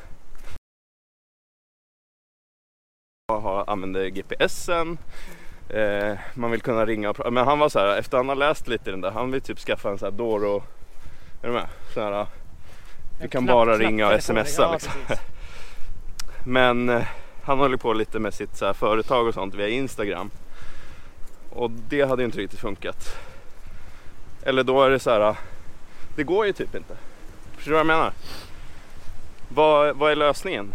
[3.29, 4.99] Jag har- använder GPSen
[5.69, 7.31] eh, Man vill kunna ringa och prata.
[7.31, 9.41] Men han var så här, efter han har läst lite i den där, han vill
[9.41, 10.63] typ skaffa en sån här Doro
[11.43, 11.69] Är du med?
[11.95, 12.27] Så här,
[13.21, 14.93] du kan Knapp- bara ringa och smsa Ja, liksom.
[16.45, 17.03] Men eh,
[17.43, 20.31] han håller på lite med sitt så företag och sånt via Instagram.
[21.51, 23.17] Och det hade ju inte riktigt funkat.
[24.43, 25.37] Eller då är det så här.
[26.17, 26.97] Det går ju typ inte.
[27.57, 28.13] Förstår du vad jag menar?
[29.49, 30.75] Vad, vad är lösningen?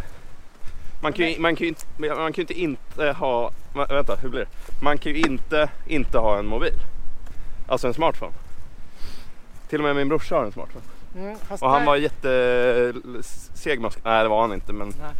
[1.02, 3.52] Man kan, ju, man, kan ju inte, man kan inte inte ha,
[3.90, 4.84] vänta hur blir det?
[4.84, 6.74] Man kan ju inte inte ha en mobil.
[7.68, 8.34] Alltså en smartphone.
[9.70, 10.86] Till och med min brorsa har en smartphone.
[11.15, 15.12] Mm, Och han där- var jätteseg med att- Nej det var han inte men Nej.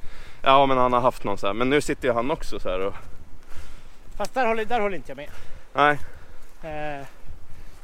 [0.44, 1.54] Ja men han har haft någon så här.
[1.54, 2.94] Men nu sitter ju han också så här och
[4.18, 5.30] Fast där håller, där håller inte jag med.
[5.74, 6.00] Nej.
[6.64, 7.06] Eh,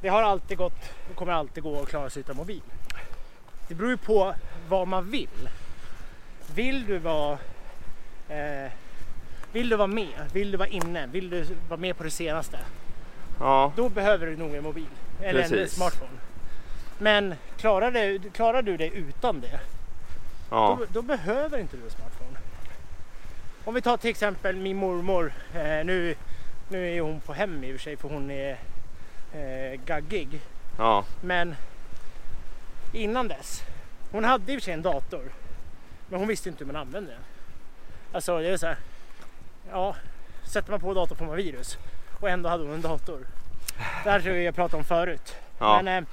[0.02, 2.62] det har alltid gått och kommer alltid gå att klara sig utan mobil.
[3.68, 4.34] Det beror ju på
[4.70, 5.50] vad man vill.
[6.56, 7.32] Vill du vara
[8.30, 8.72] eh,
[9.54, 10.30] Vill du vara med?
[10.34, 11.08] Vill du vara inne?
[11.08, 12.60] Vill du vara med på det senaste?
[13.40, 13.74] Ja.
[13.76, 14.86] Då behöver du nog en mobil.
[15.22, 15.76] Eller en Precis.
[15.76, 16.12] smartphone.
[17.02, 19.60] Men klarar, det, klarar du det utan det,
[20.50, 20.78] Ja.
[20.80, 22.38] då, då behöver inte du en smartphone.
[23.64, 25.34] Om vi tar till exempel min mormor.
[25.54, 26.16] Eh, nu,
[26.70, 28.58] nu är hon på hem i och för sig för hon är
[29.34, 30.42] eh, gaggig.
[30.78, 31.06] Ja.
[31.22, 31.56] Men
[32.94, 33.62] innan dess.
[34.12, 35.24] Hon hade i och för sig en dator.
[36.10, 37.22] Men hon visste inte hur man använde den.
[38.12, 38.78] Alltså det är så här.
[39.72, 39.96] Ja,
[40.44, 41.78] sätter man på datorn får man virus.
[42.20, 43.28] Och ändå hade hon en dator.
[44.04, 45.36] Det här tror jag jag pratade om förut.
[45.60, 45.82] Ja.
[45.84, 46.10] Men eh,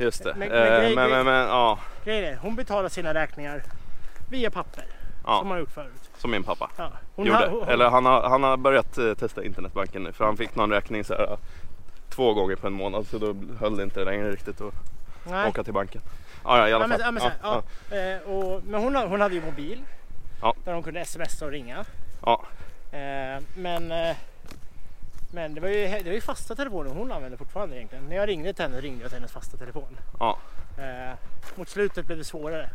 [0.00, 0.34] Just det.
[0.36, 1.78] Men- Men, grej- men, men, men ja.
[2.04, 3.62] grejen är, hon betalar sina räkningar
[4.30, 4.84] via papper.
[4.84, 5.42] Som ja.
[5.42, 6.10] man har gjort förut.
[6.18, 6.90] Som min pappa Ja.
[7.16, 7.38] Hon gjorde.
[7.38, 10.12] har- hon- Eller han har, han har börjat eh, testa internetbanken nu.
[10.12, 11.38] För han fick någon räkning så här,
[12.08, 13.06] två gånger på en månad.
[13.06, 14.74] Så då höll det inte längre riktigt att
[15.24, 15.48] nej.
[15.48, 16.02] åka till banken.
[16.44, 17.00] Ja, ja i alla Ja, men, fall.
[17.06, 19.82] ja, men, så här, ja, Eh, och, men hon, hon hade ju mobil.
[20.64, 21.84] Där hon kunde smsa och ringa.
[22.24, 22.42] Ja.
[22.92, 24.16] Eh, men eh,
[25.30, 28.04] men det var, ju, det var ju fasta telefoner hon använde fortfarande egentligen.
[28.04, 29.96] När jag ringde till henne ringde jag till hennes fasta telefon.
[30.18, 30.38] Ja.
[30.78, 31.14] Eh,
[31.54, 32.70] mot slutet blev det svårare.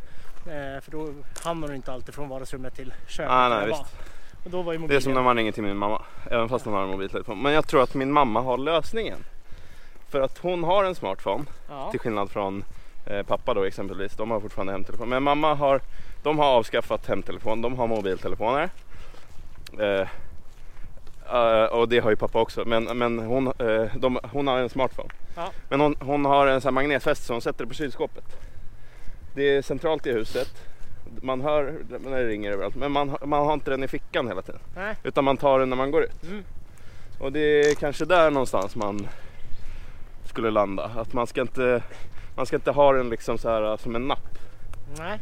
[0.46, 1.14] Eh, för då
[1.44, 3.32] hann hon inte alltid från vardagsrummet till köket.
[3.32, 3.84] Ah, nej, visst.
[4.44, 6.02] Och då var ju Det är som när man ringer till min mamma.
[6.32, 7.42] Även fast hon har en mobiltelefon.
[7.42, 9.26] Men jag tror att min mamma har lösningen.
[10.10, 11.46] För att hon har en smartphone.
[11.70, 11.92] ja.
[11.92, 12.64] Till skillnad från
[13.06, 14.16] eh, pappa då exempelvis.
[14.16, 15.10] De har fortfarande hemtelefon.
[15.10, 15.82] Men mamma har,
[16.24, 17.62] de har avskaffat hemtelefon.
[17.62, 18.70] De har mobiltelefoner.
[21.32, 22.64] Eh, eh, och det har ju pappa också.
[22.66, 25.10] Men, men hon, eh, de, hon har en smartphone.
[25.36, 25.52] Ja.
[25.70, 28.24] Men hon, hon har en sån här magnetfäst så hon sätter det på kylskåpet.
[29.36, 30.48] Det är centralt i huset.
[31.22, 32.76] Man hör när det ringer överallt.
[32.76, 34.62] Men man, man har inte den i fickan hela tiden.
[34.76, 34.96] Nej.
[35.04, 36.24] Utan man tar den när man går ut.
[36.24, 36.44] Mm.
[37.20, 39.08] Och det är kanske där någonstans man
[40.24, 40.92] skulle landa.
[40.96, 41.84] Att man ska inte,
[42.36, 44.38] man ska inte ha den liksom så här som en napp.
[44.98, 45.20] Nej.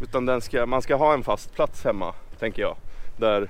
[0.00, 2.76] Utan den ska, man ska ha en fast plats hemma, tänker jag.
[3.16, 3.48] Där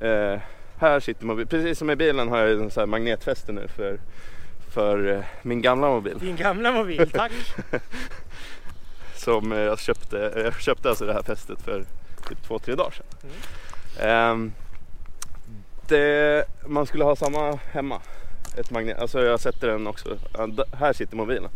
[0.00, 0.40] Eh,
[0.80, 1.48] här sitter mobilen.
[1.48, 3.98] Precis som i bilen har jag sån här magnetfäste nu för,
[4.74, 6.18] för eh, min gamla mobil.
[6.18, 7.32] Din gamla mobil, tack.
[9.14, 11.84] Som eh, jag köpte, jag köpte alltså det här fästet för
[12.28, 13.30] typ två, tre dagar sedan.
[14.08, 14.52] Ehm,
[15.88, 18.00] det, man skulle ha samma hemma.
[18.56, 20.16] Ett magnet, alltså jag sätter den också.
[20.78, 21.50] Här sitter mobilen.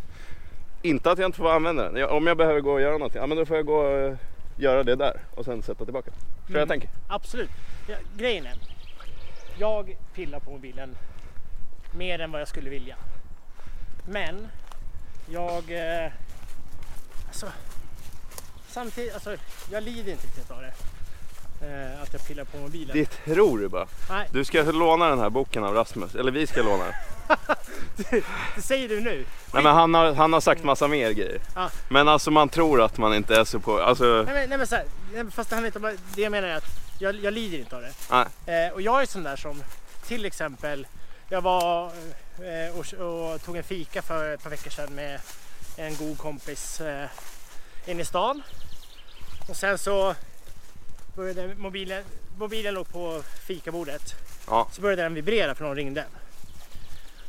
[0.83, 1.97] Inte att jag inte får använda den.
[1.97, 3.99] Jag, om jag behöver gå och göra någonting, ja men då får jag gå och
[3.99, 4.15] eh,
[4.57, 6.11] göra det där och sen sätta tillbaka.
[6.11, 6.69] Tror jag Mm.
[6.69, 6.91] tänker.
[7.09, 7.51] Absolut.
[7.89, 8.55] Ja, grejen är,
[9.59, 10.97] jag pillar på mobilen
[11.95, 12.97] mer än vad jag skulle vilja.
[14.09, 14.49] Men
[15.31, 15.71] jag...
[15.71, 16.13] Eh,
[17.29, 17.47] alltså,
[18.69, 19.37] samtidigt, alltså,
[19.71, 20.73] jag lider inte riktigt av det.
[21.67, 22.97] Eh, att jag pillar på mobilen.
[22.97, 23.87] Det tror du bara.
[24.11, 26.95] Nej, Du ska låna den här boken av Rasmus, eller vi ska låna den.
[28.55, 29.25] det säger du nu.
[29.55, 31.41] Nej men han har, han har sagt massa mer grejer.
[31.55, 31.71] Ja.
[31.89, 34.67] Men alltså man tror att man inte är så på, alltså Nej men, nej, men
[34.67, 34.85] så här,
[35.31, 37.93] fast det handlar inte det jag menar är att jag, jag lider inte av det.
[38.47, 38.67] nej.
[38.67, 39.63] Eh, och jag är sån där som
[40.07, 40.87] till exempel,
[41.29, 41.87] jag var
[42.39, 45.21] eh, och, och tog en fika för ett par veckor sedan med
[45.77, 47.09] en god kompis eh,
[47.87, 48.43] in i stan.
[49.49, 50.15] Och sen så
[51.17, 52.05] började mobilen,
[52.39, 54.15] mobilen låg på fikabordet.
[54.49, 54.69] Ja.
[54.73, 56.05] Så började den vibrera för någon ringde.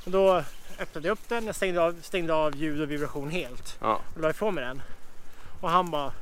[0.05, 0.43] Och då
[0.79, 4.01] öppnade jag upp den, jag stängde av, stängde av ljud och vibration helt Ja.
[4.15, 4.81] och la ifrån mig den.
[5.61, 6.13] Och han bara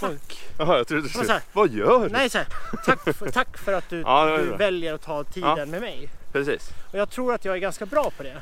[0.00, 0.38] Tack!
[0.58, 2.08] Jaha jag trodde du skulle, här- vad gör du?
[2.08, 2.46] Nej, så här,
[2.86, 5.66] tack, för, tack för att du, Ja, du väljer att ta tiden Ja.
[5.66, 6.08] med mig.
[6.32, 6.70] Precis.
[6.92, 8.40] Och jag tror att jag är ganska bra på det.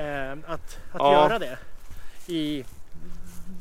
[0.00, 1.12] Eh, att att Ja.
[1.12, 1.58] göra det.
[2.26, 2.64] I,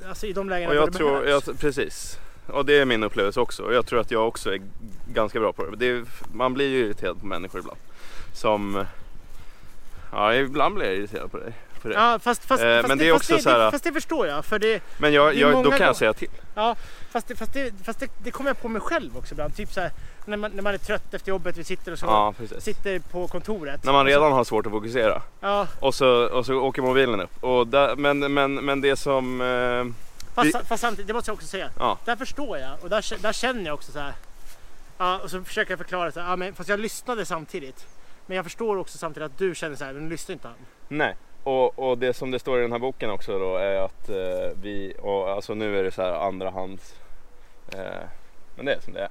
[0.10, 1.48] alltså i de lägena Och där jag det tror, behövs.
[1.48, 2.20] jag, precis.
[2.48, 3.64] Och det är min upplevelse också.
[3.64, 4.62] Och jag tror att jag också är
[5.14, 5.76] ganska bra på det.
[5.76, 7.80] det är, man blir ju irriterad på människor ibland.
[8.34, 8.86] Som,
[10.12, 11.54] ja ibland blir jag irriterad på dig.
[11.82, 11.94] På det.
[11.94, 13.94] Ja, fast, fast, Eh, fast, men det, det är också det, så här- fast det
[13.94, 14.46] förstår jag.
[14.46, 16.30] För det, Men jag, jag, då kan jag säga till.
[16.56, 16.76] ja,
[17.12, 19.56] fast, det, fast, det, fast det, kommer jag på mig själv också ibland.
[19.56, 19.92] Typ så här,
[20.26, 22.06] när, man, när man är trött efter jobbet, vi sitter och så.
[22.06, 22.34] Ja.
[22.60, 23.84] Sitter på kontoret.
[23.84, 25.22] När man så- redan har svårt att fokusera.
[25.40, 27.44] Ja, Och så, och så åker mobilen upp.
[27.44, 29.42] Och där, men, men, men det som...
[29.42, 29.86] Eh,
[30.36, 31.70] fast, Vi- fast samtidigt, det måste jag också säga.
[31.80, 34.14] ja, Där förstår jag och där, där känner jag också så här.
[34.98, 37.86] Ja, och så försöker jag förklara så här, ja, men, fast jag lyssnade samtidigt.
[38.26, 40.58] Men jag förstår också samtidigt att du känner så här, men lyssnar inte han.
[40.88, 41.16] nej.
[41.44, 44.16] Och, och det som det står i den här boken också då är att eh,
[44.62, 46.96] vi, och alltså nu är det så här andrahands...
[47.76, 47.80] Eh,
[48.56, 49.10] men det är som det är.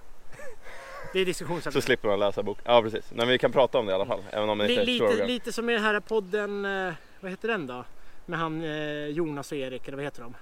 [1.13, 1.83] Det är Så diskussionsämne.
[1.83, 2.59] slipper man läsa bok.
[2.65, 3.13] Ja precis.
[3.15, 4.21] Men vi kan prata om det i alla fall.
[4.31, 7.67] Även om det inte lite, lite som i den här podden, eh, vad heter den
[7.67, 7.85] då?
[8.27, 10.35] Med han eh, Jonas och Erik, eller vad heter de?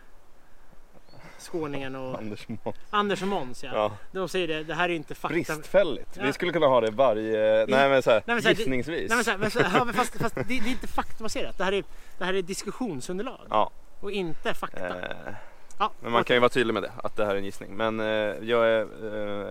[1.46, 2.76] Skåningen och Anders Måns.
[2.90, 3.70] Anders och Måns ja.
[3.74, 3.92] Ja.
[4.12, 5.34] De säger det, det här är inte fakta.
[5.34, 6.10] Bristfälligt.
[6.16, 6.22] Ja.
[6.24, 7.66] Vi skulle kunna ha det varje...
[7.68, 9.08] Nej men såhär Nej, men så här, det- gissningsvis.
[9.08, 11.58] Nej, men så här, men så här, fast, fast det, det är inte faktabaserat.
[11.58, 11.84] Det här är,
[12.18, 13.70] det här är diskussionsunderlag Ja.
[14.00, 14.86] och inte fakta.
[14.88, 14.94] Eh,
[15.78, 16.92] ja, men man kan ju vara tydlig med det.
[17.02, 17.70] Att det här är en gissning.
[17.76, 18.06] Men eh,
[18.42, 18.80] jag är...
[18.82, 19.50] Eh,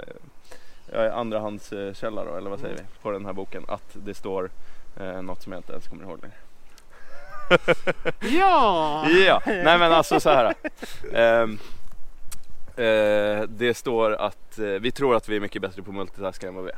[0.93, 2.85] jag är andrahandskälla då, eller vad säger Mm.
[2.93, 3.01] vi?
[3.01, 3.65] På den här boken.
[3.67, 4.49] Att det står
[4.99, 6.35] eh, något som jag inte ens kommer ihåg längre.
[8.39, 9.05] Ja!
[9.27, 10.53] Ja, nej men alltså så här.
[11.13, 11.47] Eh,
[13.47, 16.63] det står att eh, vi tror att vi är mycket bättre på multitasking än vad
[16.63, 16.77] vi är.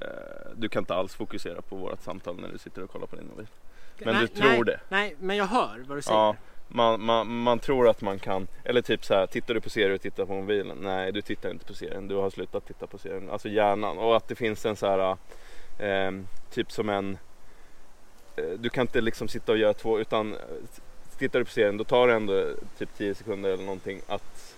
[0.00, 3.16] Eh, du kan inte alls fokusera på vårt samtal när du sitter och kollar på
[3.16, 3.46] din mobil.
[3.98, 4.80] Men nej, du tror nej, det.
[4.88, 6.18] Nej, men jag hör vad du säger.
[6.18, 6.36] Ja,
[6.68, 9.94] man, man, man tror att man kan, eller typ så här, tittar du på serier
[9.94, 10.78] och tittar på mobilen?
[10.80, 13.30] Nej, du tittar inte på serien, du har slutat titta på serien.
[13.30, 13.98] Alltså hjärnan.
[13.98, 15.16] Och att det finns en så här,
[15.78, 17.18] ehm, typ som en,
[18.36, 20.38] eh, du kan inte liksom sitta och göra två, utan eh,
[21.18, 22.46] tittar du på serien då tar det ändå
[22.78, 24.56] typ 10 sekunder eller någonting att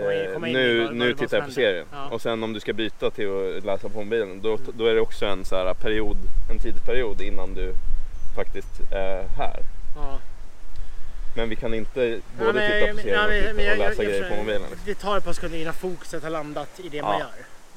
[0.00, 1.86] eh, nu, nu tittar jag på serien.
[1.92, 2.08] Ja.
[2.08, 5.00] Och sen om du ska byta till att läsa på mobilen då, då är det
[5.00, 6.16] också en så här period,
[6.50, 7.72] en tidsperiod innan du
[8.36, 9.60] faktiskt är här.
[9.96, 10.18] Ja.
[11.36, 14.02] Men vi kan inte både men- titta på serien ja, och, titta jag- och läsa
[14.02, 14.60] jag- grejer jag- på mobilen.
[14.60, 14.78] liksom.
[14.84, 17.26] Det tar ett par sekunder innan fokuset har landat i det man Ja.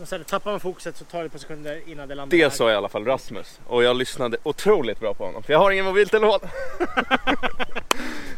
[0.02, 2.54] Och sen tappar man fokuset så tar det ett par sekunder innan det landar Det
[2.54, 5.72] sa i alla fall Rasmus och jag lyssnade otroligt bra på honom för jag har
[5.72, 6.39] ingen mobiltelefon.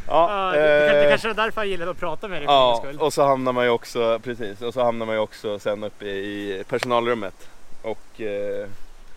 [0.07, 2.45] Ja, det, det, kanske- det eh, kanske är därför jag gillar att prata med dig
[2.45, 5.84] Ja, och så hamnar man ju också, precis, och så hamnar man ju också sen
[5.84, 7.49] uppe i personalrummet.
[7.82, 8.68] Och eh,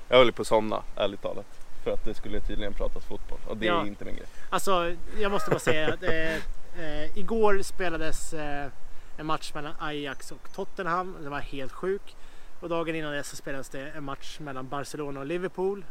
[0.09, 1.47] jag höll på att somna, ärligt talat.
[1.85, 3.81] För att det skulle tydligen pratas fotboll och det Ja.
[3.83, 4.27] är inte min grej.
[4.51, 6.35] Alltså, jag måste bara säga att eh,
[6.85, 8.67] eh, igår spelades eh,
[9.19, 11.17] en match mellan Ajax och Tottenham.
[11.23, 12.17] Det var helt sjuk.
[12.67, 15.85] Och dagen innan det så spelades det en match mellan Barcelona och Liverpool.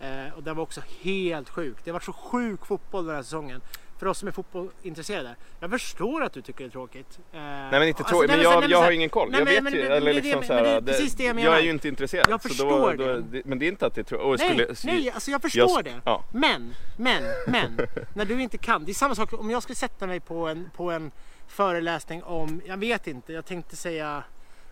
[0.00, 1.76] Eh, och den var också helt sjuk.
[1.84, 3.60] Det har varit så sjuk fotboll den här säsongen.
[3.98, 5.34] För oss som är fotbollintresserade.
[5.60, 7.18] Jag förstår att du tycker det är tråkigt.
[7.32, 9.30] Eh, Nej men inte alltså, tråkigt, nej, men jag, nej, jag har ingen koll.
[9.30, 11.14] nej, jag men- vet men- ju, men- eller men liksom det- så men det precis
[11.14, 12.26] det jag Jag är ju inte intresserad.
[12.30, 13.42] Jag förstår då, då, det.
[13.44, 14.56] Men det är inte att det är tråkigt.
[14.56, 16.00] Nej, skulle, nej, alltså jag förstår jag, det.
[16.04, 17.80] Ja, Men, men, men.
[18.14, 18.84] när du inte kan.
[18.84, 21.10] Det är samma sak om jag skulle sätta mig på en, på en
[21.48, 24.22] föreläsning om, jag vet inte, jag tänkte säga,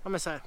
[0.02, 0.40] ja men så här,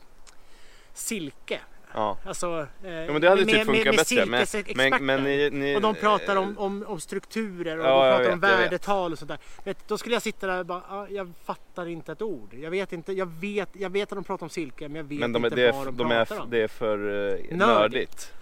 [0.95, 1.59] silke.
[1.93, 2.17] Ja.
[2.25, 4.05] Alltså, eh, Ja, men det hade typ funkat bättre.
[4.05, 4.89] Cirkusexperter.
[4.89, 8.33] men, men ni, ni, och de pratar om, om, om strukturer och Ja, de pratar
[8.33, 8.59] om vet, vet.
[8.59, 9.37] värdetal och sånt där.
[9.63, 12.53] Vet, då skulle jag sitta där och bara, ah, jag fattar inte ett ord.
[12.53, 15.19] Jag vet, inte, jag, vet, jag vet att de pratar om silke men jag vet
[15.19, 16.49] men de, inte det, vad de, de pratar är, om.
[16.49, 17.57] det är för uh, Nördigt.
[17.57, 18.33] nördigt.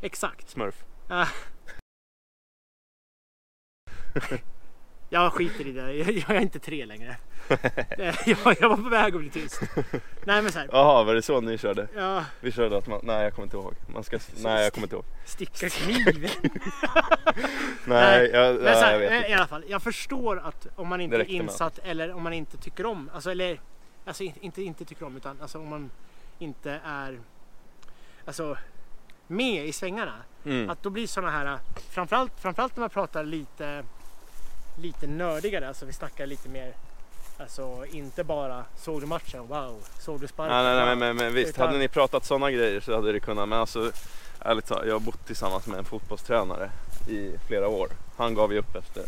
[0.00, 0.50] Exakt.
[0.50, 0.84] Smurf.
[5.10, 7.16] Jag skiter i det, jag, är inte tre längre.
[7.98, 9.60] Eh, jag, jag var på väg att bli tyst.
[10.24, 11.88] Nej men så här, Jaha, var det så ni körde?
[11.96, 13.74] ja, Vi körde att man, nej jag kommer inte ihåg.
[13.86, 15.04] Man ska, nej jag kommer inte ihåg.
[15.26, 16.30] sticka kniv.
[17.84, 19.28] Nej, jag, Men så här, jag vet inte.
[19.28, 22.56] I alla fall, jag förstår att om man inte är insatt eller om man inte
[22.56, 23.60] tycker om, alltså, eller
[24.04, 25.90] alltså, inte- inte, inte tycker om utan alltså, om man
[26.38, 27.20] inte är
[28.24, 28.56] alltså,
[29.26, 30.14] med i svängarna.
[30.44, 30.70] Mm.
[30.70, 31.58] Att då blir sådana här,
[31.90, 33.84] framförallt, framförallt när man pratar lite,
[34.80, 36.74] lite nördigare, alltså vi snackar lite mer
[37.40, 40.56] Alltså inte bara såg du matchen, wow, såg du sparken?
[40.56, 43.12] Nej, nej, nej, men, men, men visst, Utan- hade ni pratat sådana grejer så hade
[43.12, 43.48] det kunnat.
[43.48, 43.92] Men alltså,
[44.40, 46.70] ärligt talat, jag har bott tillsammans med en fotbollstränare
[47.08, 47.88] i flera år.
[48.16, 49.04] Han gav ju upp efter...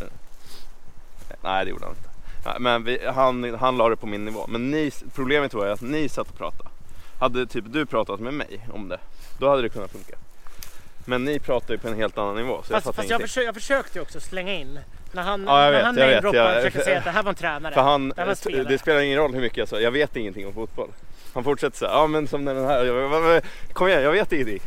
[1.42, 2.60] Nej, det gjorde han inte.
[2.60, 4.46] Men vi, han, han la det på min nivå.
[4.48, 6.68] Men ni, problemet var ju att ni satt och pratade.
[7.20, 8.98] Hade typ du pratat med mig om det,
[9.38, 10.16] då hade det kunnat funka.
[11.04, 13.20] Men ni pratar ju på en helt annan nivå så jag Fast, fattar fast jag,
[13.20, 14.78] försökte, jag försökte ju också slänga in,
[15.12, 17.10] när han, Ja, jag när vet, han jag vet, namedroppade jag- försökte säga att det
[17.10, 17.74] här var en tränare.
[17.74, 18.64] För han, Det spelare.
[18.64, 20.88] det spelar ingen roll hur mycket jag sa, jag vet ingenting om fotboll.
[21.34, 23.42] Han fortsätter säga, ja men som den här, jag,
[23.72, 24.60] kom igen jag vet ingenting.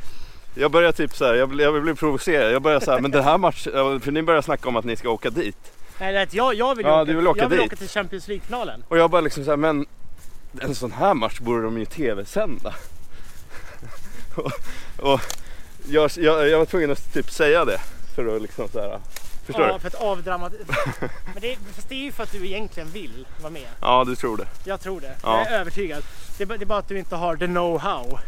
[0.55, 3.23] Jag börjar typ så här, jag, jag blir provocerad, jag börjar så här, men den
[3.23, 5.57] här matchen, för ni börjar snacka om att ni ska åka dit.
[5.99, 7.67] Nej, det, jag, jag vill, Ja, åka, vill åka jag vill dit.
[7.67, 8.83] åka till Champions League-finalen.
[8.87, 9.85] Och jag bara liksom så här, men
[10.61, 12.73] en sån här match borde de ju tv-sända.
[14.35, 14.51] och,
[15.13, 15.21] och
[15.89, 17.79] jag, jag, jag var tvungen att typ säga det
[18.15, 18.99] för att liksom så här,
[19.45, 19.79] förstår Ja, du?
[19.79, 20.65] för att avdramatisera.
[21.33, 23.67] Men det, är- fast det är ju för att du egentligen vill vara med.
[23.81, 24.47] Ja du tror det.
[24.63, 25.15] Jag tror det.
[25.23, 25.37] Ja.
[25.37, 26.03] Jag är övertygad.
[26.37, 28.19] Det det är bara att du inte har the know-how.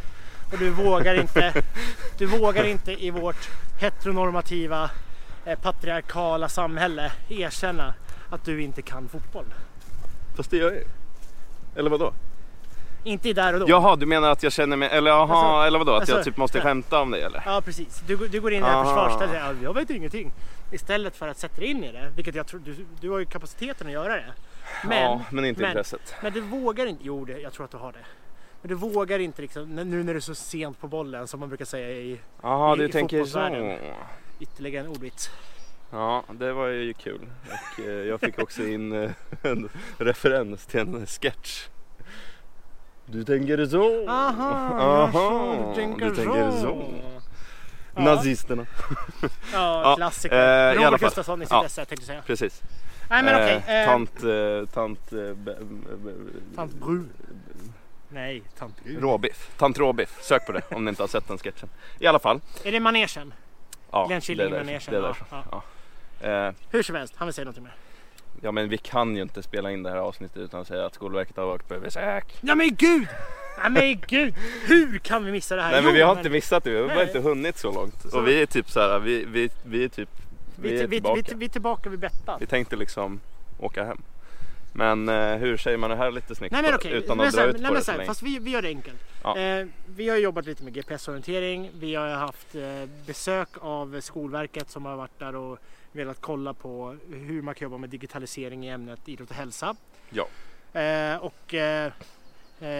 [0.52, 1.54] Och du vågar inte,
[2.18, 3.50] du vågar inte i vårt
[3.80, 4.90] heteronormativa
[5.46, 7.94] eh, patriarkala samhälle erkänna
[8.30, 9.46] att du inte kan fotboll.
[10.38, 10.86] Fast det gör jag ju.
[11.76, 12.14] Eller vadå?
[13.04, 13.66] Inte där och då.
[13.70, 15.92] Jaha, du menar att jag känner mig, eller jaha, Alltså, eller vadå?
[15.96, 16.64] Att jag alltså, typ måste ja.
[16.64, 17.44] skämta om det eller?
[17.46, 18.04] Ja precis.
[18.08, 20.32] Du, du går in i det här försvarsstället och säger "Ja, jag vet ingenting.
[20.72, 22.12] Istället för att sätta dig in i det.
[22.16, 24.34] Vilket jag tror, du, du har ju kapaciteten att göra det.
[24.88, 26.16] Men, ja, men inte men- intresset.
[26.24, 28.06] men du vågar inte, jo det, jag tror att du har det.
[28.62, 31.50] Men du vågar inte liksom, nu när du är så sent på bollen som man
[31.50, 33.78] brukar säga i Jaha, i- du i tänker så.
[34.40, 35.30] ytterligare en ordvits.
[35.92, 37.22] Ja, det var ju kul.
[37.46, 39.12] Och eh, jag fick också in eh,
[39.42, 41.68] en referens till en sketch.
[43.06, 44.10] Du tänker så.
[44.10, 46.58] Aha, Aha, du tänker, du tänker så.
[46.62, 46.94] så.
[47.96, 48.66] Ja, Nazisterna.
[49.54, 50.72] ja, klassiker.
[50.76, 51.02] eh, Robert.
[51.02, 51.66] Gustafsson i sitt Ja.
[51.66, 52.22] esse tänkte jag säga.
[52.22, 52.62] Precis.
[53.10, 53.64] Nej men okej.
[53.68, 55.58] Eh, eh, tant, eh, tant, eh, be-
[56.56, 57.04] Tant Bru.
[58.10, 59.00] Nej, tant Bru.
[59.00, 59.50] Råbiff.
[59.58, 60.18] Tant Råbiff.
[60.24, 61.70] Sök på det om ni inte har sett den sketchen.
[62.00, 62.42] I alla fall.
[62.64, 63.34] Är det manegen?
[63.92, 64.64] Ja, Glenn det Killing är.
[64.90, 65.26] Det är därför.
[65.32, 65.64] ja.
[66.22, 66.28] Ja.
[66.48, 67.76] Eh, Hur som helst, han vill säga någonting mer.
[68.42, 70.94] ja men vi kan ju inte spela in det här avsnittet utan att säga att
[70.94, 72.38] Skolverket har varit på besök.
[72.42, 73.08] Ja men gud!
[73.64, 74.34] Ja men gud!
[74.66, 75.72] Hur kan vi missa det här?
[75.72, 77.08] Nej men Jo, vi har inte missat det, vi har bara Nej.
[77.08, 78.02] inte hunnit så långt.
[78.02, 80.10] Så- Och vi är typ så här, vi, vi, vi är typ,
[80.56, 81.22] vi, vi, är vi, vi, tillbaka.
[81.30, 82.38] vi, vi är tillbaka vid Bettan.
[82.40, 83.20] Vi tänkte liksom
[83.60, 84.02] åka hem.
[84.74, 87.34] Men eh, hur säger man det här lite snyggt Nej men okej, utan men att
[87.34, 88.06] så dra här, ut nej, på men det så länge?
[88.06, 88.98] fast vi, vi gör det enkelt.
[89.24, 89.38] Ja.
[89.38, 91.70] Eh, vi har jobbat lite med GPS-orientering.
[91.80, 92.62] Vi har haft eh,
[93.06, 95.60] besök av Skolverket som har varit där och
[95.92, 99.76] velat kolla på hur man kan jobba med digitalisering i ämnet idrott och hälsa.
[100.10, 100.28] Ja.
[100.82, 101.92] Eh, och eh,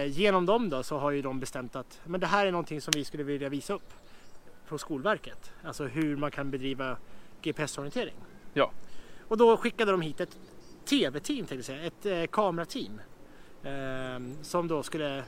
[0.06, 2.92] genom dem då så har ju de bestämt att men det här är någonting som
[2.96, 3.92] vi skulle vilja visa upp
[4.68, 5.52] på Skolverket.
[5.64, 6.96] Alltså hur man kan bedriva
[7.42, 8.14] GPS-orientering.
[8.54, 8.70] Ja.
[9.28, 10.38] Och då skickade de hit ett
[10.84, 13.00] tv-team, tänkte jag säga, ett eh, kamerateam.
[13.62, 15.24] Eh, som då skulle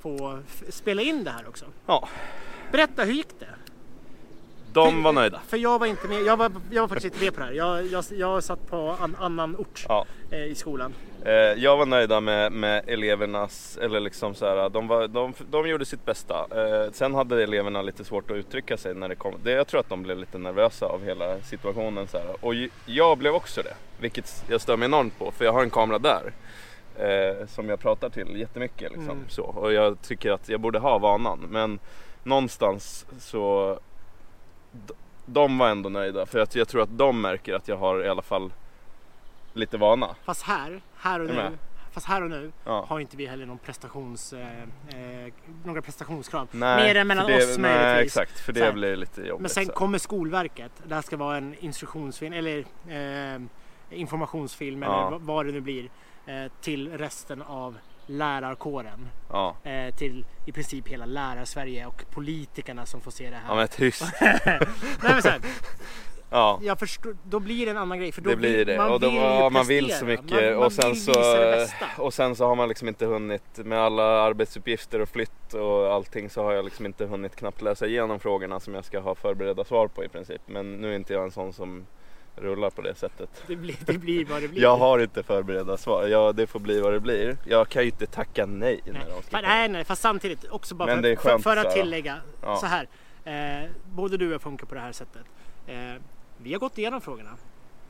[0.00, 0.38] få
[0.68, 1.64] spela in det här också.
[1.86, 2.08] Ja.
[2.72, 3.54] Berätta, hur gick det?
[4.74, 5.40] De var nöjda.
[5.48, 7.52] För jag var inte med, jag var, jag var faktiskt inte med på det här.
[7.52, 10.06] Jag, jag, jag satt på an, annan ort Ja.
[10.30, 10.94] eh, i skolan.
[11.24, 15.68] Eh, jag var nöjda med, med elevernas, eller liksom så här, de, var, de, de
[15.68, 16.34] gjorde sitt bästa.
[16.34, 19.34] Eh, sen hade eleverna lite svårt att uttrycka sig när det kom.
[19.42, 22.06] Det, jag tror att de blev lite nervösa av hela situationen.
[22.08, 22.26] Så här.
[22.40, 22.54] Och
[22.86, 25.98] jag blev också det, vilket jag stör mig enormt på för jag har en kamera
[25.98, 26.32] där.
[26.98, 29.28] Eh, som jag pratar till jättemycket liksom, Mm.
[29.28, 29.42] så.
[29.42, 31.46] Och jag tycker att jag borde ha vanan.
[31.50, 31.78] Men
[32.22, 33.78] någonstans så
[35.26, 38.08] de var ändå nöjda för att jag tror att de märker att jag har i
[38.08, 38.52] alla fall
[39.52, 40.14] lite vana.
[40.24, 41.58] Fast här, här och nu,
[41.92, 42.84] fast här och nu Ja.
[42.88, 44.62] har inte vi heller någon prestations, eh,
[45.22, 45.32] eh,
[45.64, 46.48] några prestationskrav.
[46.50, 48.16] Nej, Mer än mellan det, oss Nej möjligtvis.
[48.16, 48.72] exakt, för det här.
[48.72, 49.40] blir lite jobbigt.
[49.40, 49.72] Men sen så.
[49.72, 50.72] kommer Skolverket.
[50.86, 52.58] Det här ska vara en instruktionsfilm eller
[52.88, 53.40] eh,
[53.90, 55.00] informationsfilm Ja.
[55.00, 55.88] eller vad- vad det nu blir
[56.26, 57.76] eh, till resten av
[58.06, 59.56] lärarkåren Ja.
[59.64, 63.44] eh, till i princip hela lärarsverige och politikerna som får se det här.
[63.48, 64.02] Ja men tyst.
[64.20, 64.60] Nej,
[65.02, 65.22] men
[66.30, 66.58] Ja.
[66.62, 68.12] jag förstår, då blir det en annan grej.
[68.12, 68.76] För då Det blir det.
[68.76, 71.12] Man och då, vill ja, man vill så mycket Man, man och, sen så,
[71.98, 76.30] och sen så har man liksom inte hunnit med alla arbetsuppgifter och flytt och allting
[76.30, 79.64] så har jag liksom inte hunnit knappt läsa igenom frågorna som jag ska ha förberedda
[79.64, 80.42] svar på i princip.
[80.46, 81.86] Men nu är inte jag en sån som
[82.36, 83.28] rullar på det sättet.
[83.46, 84.62] Det, blir, det blir vad det blir.
[84.62, 86.06] Jag har inte förberedda svar.
[86.06, 87.36] Ja, det får bli vad det blir.
[87.44, 90.74] Jag kan ju inte tacka nej när Nej, de ska nej, nej, fast samtidigt också
[90.74, 92.56] bara för, det skönt för att tillägga Ja.
[92.56, 92.88] så här.
[93.24, 95.22] Eh, både du och jag funkar på det här sättet.
[95.66, 95.74] Eh,
[96.38, 97.30] vi har gått igenom frågorna.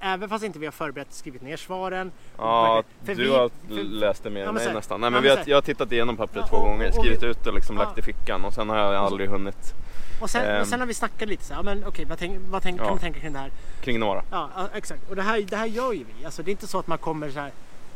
[0.01, 2.13] Även fast inte vi har förberett skrivit ner svaren.
[2.39, 3.51] Ja, För du vi- har
[3.83, 5.01] läst det mer än mig nästan.
[5.01, 7.23] Nej men men har, jag har tittat igenom pappret Ja, två och- gånger, och skrivit
[7.23, 7.83] vi- ut och liksom Ja.
[7.83, 9.75] lagt i fickan och sen har jag aldrig hunnit
[10.21, 12.63] Och sen, och sen har vi snackat lite så här, men okej vad, tänk, vad
[12.63, 12.85] tänk, Ja.
[12.85, 13.51] kan man tänka kring det här?
[13.81, 14.23] kring några.
[14.31, 15.11] Ja, ja, exakt.
[15.11, 16.25] Och det här, det här gör ju vi.
[16.25, 17.53] Alltså det är inte så att man kommer så här,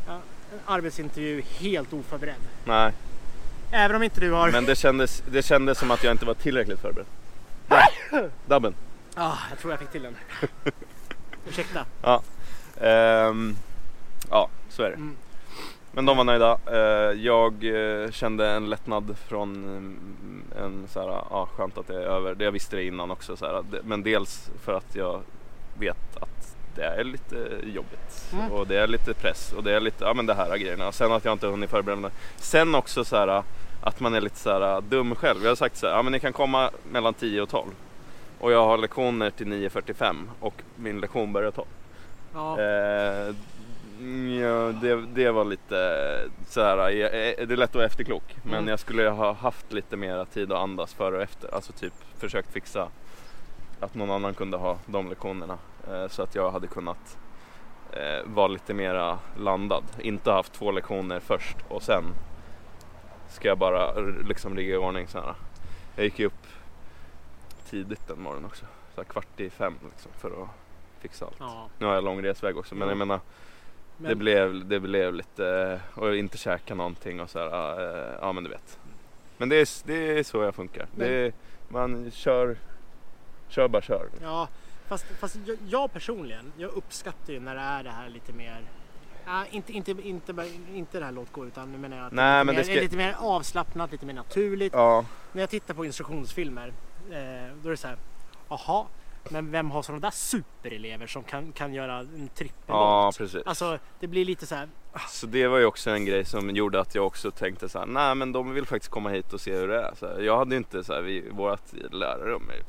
[0.07, 0.12] ja,
[0.53, 2.35] en arbetsintervju helt oförberedd.
[2.64, 2.93] Nej,
[3.71, 4.51] Även om inte du har...
[4.51, 7.07] men det kändes, det kändes som att jag inte var tillräckligt förberedd.
[7.69, 7.89] Nej,
[8.47, 8.75] Dabben.
[9.14, 10.16] Ah, jag tror jag fick till den.
[11.49, 11.85] Ursäkta.
[12.03, 12.23] Ja.
[12.81, 13.57] Ehm,
[14.31, 14.95] ja, så är det.
[14.95, 15.16] Mm.
[15.93, 16.59] Men de var nöjda.
[16.66, 21.95] Eh, jag eh, kände en lättnad från mm, en så här, ja skönt att det
[21.95, 22.36] är över.
[22.39, 25.20] Jag visste det innan också så här, men dels för att jag
[25.78, 28.53] vet att det är lite jobbigt Mm.
[28.53, 30.93] och det är lite press och det är lite, ja men det här grejerna.
[30.93, 32.11] Sen att jag inte hunnit förbereda mig.
[32.36, 33.43] Sen också så här
[33.82, 35.39] att man är lite så här dum själv.
[35.43, 37.70] Jag har sagt så här, ja men ni kan komma mellan 10 och 12
[38.41, 41.66] och jag har lektioner till 9.45 och min lektion börjar 12.
[42.34, 42.61] Ja.
[42.61, 43.34] Eh,
[44.40, 48.55] ja, det, det var lite så här, eh, det är lätt att vara efterklok men
[48.55, 48.68] Mm.
[48.68, 51.55] jag skulle ha haft lite mer tid att andas före och efter.
[51.55, 52.88] Alltså typ försökt fixa
[53.80, 55.59] att någon annan kunde ha de lektionerna
[55.90, 57.18] eh, så att jag hade kunnat
[57.92, 59.84] eh, vara lite mera landad.
[59.99, 62.05] Inte haft två lektioner först och sen
[63.28, 63.94] ska jag bara
[64.28, 65.34] liksom ligga i ordning så här.
[65.96, 66.46] Jag gick ju upp
[67.70, 70.49] tidigt den morgonen också, så kvart i fem liksom, för att
[71.01, 71.36] fixa allt.
[71.38, 71.66] ja.
[71.78, 73.20] Nu har jag lång resväg också men jag menar
[73.99, 77.80] Men, det, blev, det blev lite och inte käka någonting och så här,
[78.11, 78.78] eh, ja men du vet.
[79.36, 80.86] Men det är, det är så jag funkar.
[80.96, 81.32] Men- Det är,
[81.68, 82.57] man kör,
[83.49, 84.09] kör bara kör.
[84.22, 84.49] Ja,
[84.86, 88.61] fast, fast jag, jag personligen, jag uppskattar ju när det är det här lite mer
[89.26, 92.24] Ja, inte, inte, inte, inte det här låt gå utan nu menar jag att Nej,
[92.34, 94.72] det, är men lite, det mer, ska- lite mer avslappnat, lite mer naturligt.
[94.72, 96.68] Ja, När jag tittar på instruktionsfilmer
[97.11, 97.96] eh, då är det så här,
[98.49, 98.86] jaha,
[99.29, 103.43] men vem har sådana där superelever som kan, kan göra en trippel ja precis.
[103.47, 104.69] Alltså det blir lite så här,
[105.09, 107.87] Så det var ju också en grej som gjorde att jag också tänkte så här,
[107.87, 109.95] nej men de vill faktiskt komma hit och se hur det är.
[109.95, 112.62] Så här, jag hade ju inte så här, vi, vårat lärarrum är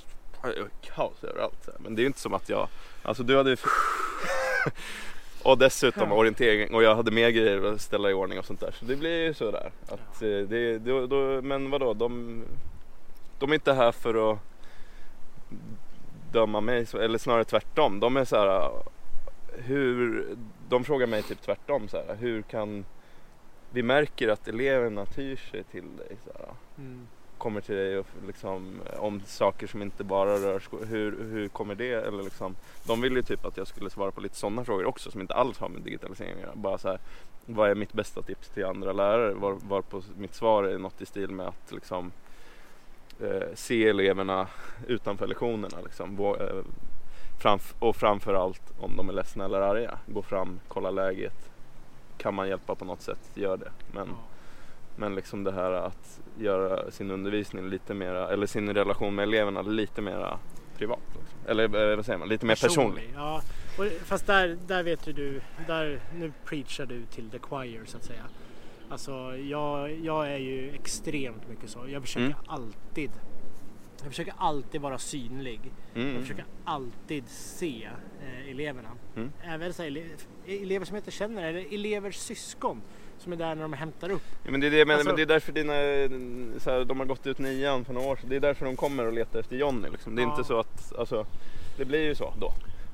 [0.43, 1.57] är kaos överallt.
[1.65, 1.79] Så här.
[1.79, 2.67] Men det är ju inte som att jag,
[3.03, 3.57] alltså du hade ju
[5.43, 8.71] Och dessutom orientering och jag hade mer grejer att ställa i ordning och sånt där.
[8.79, 9.71] Så det blir ju sådär.
[9.87, 12.41] Att, eh, det, då, då, men vadå, de,
[13.39, 14.39] de är inte här för att
[16.31, 17.99] döma mig, eller snarare tvärtom.
[17.99, 18.71] De är så här,
[19.57, 20.27] hur,
[20.69, 22.85] de frågar mig typ tvärtom så här, hur kan
[23.71, 27.07] vi märker att eleverna tyr sig till dig så här, mm,
[27.37, 31.75] kommer till dig och liksom, om saker som inte bara rör sko- hur, hur kommer
[31.75, 32.55] det eller liksom
[32.87, 35.33] de vill ju typ att jag skulle svara på lite sådana frågor också som inte
[35.33, 36.55] alls har med digitalisering att göra.
[36.55, 36.99] Bara så här,
[37.45, 39.33] vad är mitt bästa tips till andra lärare?
[39.33, 42.11] Var, var på mitt svar är något i stil med att liksom
[43.53, 44.47] se eleverna
[44.87, 46.19] utanför lektionerna liksom.
[46.19, 49.97] Eh, och framförallt om de är ledsna eller arga.
[50.05, 51.51] Gå fram, kolla läget.
[52.17, 53.71] Kan man hjälpa på något sätt, gör det.
[53.93, 54.09] Men,
[54.95, 59.61] men liksom det här att göra sin undervisning lite mera, eller sin relation med eleverna
[59.61, 60.39] lite mera
[60.77, 60.99] privat.
[61.19, 61.39] Liksom.
[61.47, 63.13] Eller eh, vad säger man, lite mer personlig.
[63.15, 63.41] Ja,
[63.77, 67.97] och, fast där, där vet ju du, där, nu preachar du till the choir så
[67.97, 68.23] att säga.
[68.89, 71.79] Alltså jag, jag är ju extremt mycket så.
[71.89, 72.37] Jag försöker Mm.
[72.47, 73.11] alltid
[74.01, 75.59] jag försöker alltid vara synlig.
[75.95, 76.13] Mm.
[76.13, 77.89] Jag försöker alltid se
[78.21, 78.89] eh, eleverna.
[79.15, 79.31] Mm.
[79.43, 80.03] Även så ele,
[80.47, 82.81] elever som jag inte känner eller elevers syskon
[83.17, 84.21] som är där när de hämtar upp.
[84.45, 85.73] Ja, men det är, det, menar, Alltså- men det är därför dina,
[86.59, 88.29] så här, de har gått ut nian för några år sedan.
[88.29, 89.89] Det är därför de kommer och letar efter Johnny.
[89.89, 90.15] Liksom.
[90.15, 90.29] Det är Ja.
[90.31, 91.25] inte så att, alltså,
[91.77, 92.47] det blir ju så då.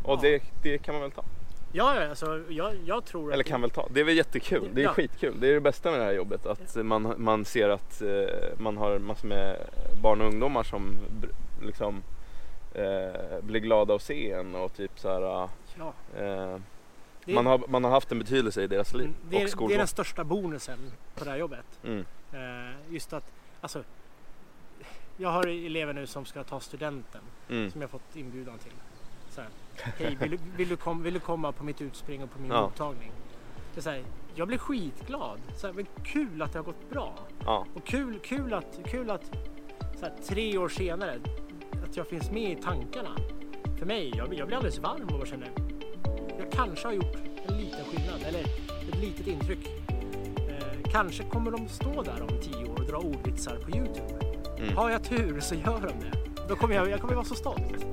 [0.03, 0.19] Och Ja.
[0.21, 1.23] det, det kan man väl ta.
[1.77, 3.87] Ja, ja, alltså jag, jag tror Eller kan väl ta.
[3.91, 4.69] Det är väl jättekul.
[4.73, 4.93] Det är Ja.
[4.93, 5.39] skitkul.
[5.39, 6.45] Det är det bästa med det här jobbet.
[6.45, 8.09] Att man, man ser att eh,
[8.57, 9.57] man har massor med
[10.01, 10.97] barn och ungdomar som
[11.61, 12.03] liksom
[12.73, 15.21] eh, blir glada att se en och typ så här.
[15.21, 15.49] ja,
[16.17, 16.57] Eh,
[17.25, 19.67] det, man, har, man har haft en betydelse i deras liv Mm, det, och är,
[19.67, 20.77] det är den största bonusen
[21.15, 21.65] på det här jobbet.
[21.83, 22.05] Mm.
[22.33, 23.83] Eh, just att, alltså,
[25.17, 27.71] jag har elever nu som ska ta studenten Mm.
[27.71, 28.71] som jag fått inbjudan till.
[29.29, 29.49] Så här,
[29.81, 32.51] Hej, vill, du- vill, du kom, vill du komma på mitt utspring och på min
[32.51, 32.61] Ja.
[32.61, 33.11] mottagning?
[33.73, 34.03] Det är så här,
[34.35, 35.39] jag blir skitglad.
[35.55, 37.13] Så här, men kul att det har gått bra.
[37.45, 37.65] Ja.
[37.75, 39.25] Och kul, kul att, kul att
[39.99, 41.19] så här, tre år senare
[41.89, 43.15] att jag finns med i tankarna.
[43.79, 45.51] För mig, jag, jag blir alldeles varm och känner
[46.39, 47.15] jag kanske har gjort
[47.47, 48.39] en liten skillnad eller
[48.89, 49.67] ett litet intryck.
[50.49, 54.19] Eh, kanske kommer de stå där om tio år och dra ordvitsar på Youtube.
[54.57, 54.75] Mm.
[54.77, 56.17] Har jag tur så gör de det.
[56.49, 57.85] Då kommer jag, jag kommer vara så stolt.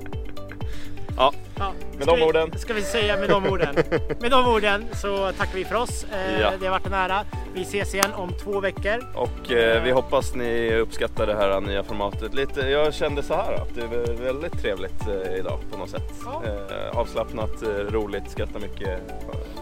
[1.63, 2.57] Ja, Med de vi, orden.
[2.57, 3.75] Ska vi säga med de orden.
[4.19, 6.05] med de orden så tackar vi för oss.
[6.13, 6.51] Eh, Ja.
[6.59, 7.25] Det har varit en ära.
[7.53, 9.05] Vi ses igen om två veckor.
[9.15, 12.33] och eh, vi hoppas ni uppskattar det här nya formatet.
[12.33, 16.13] Lite, jag kände så här att det är väldigt trevligt eh, idag på något sätt.
[16.25, 16.43] Ja.
[16.45, 18.99] Eh, avslappnat, eh, roligt, skratta mycket.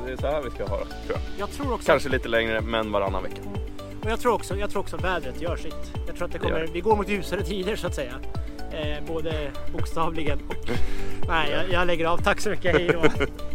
[0.05, 1.19] Det är så här vi ska ha det, tror jag.
[1.39, 3.41] Jag tror också, Kanske lite längre, men varannan vecka.
[4.03, 5.91] och jag tror också, jag tror också vädret gör sitt.
[6.07, 6.67] Jag tror att det kommer, det.
[6.73, 8.13] vi går mot ljusare tider så att säga.
[8.73, 10.69] Eh, både bokstavligen och...
[11.27, 12.17] Nej, jag, jag lägger av.
[12.17, 12.75] Tack så mycket.
[12.75, 13.25] Hej då.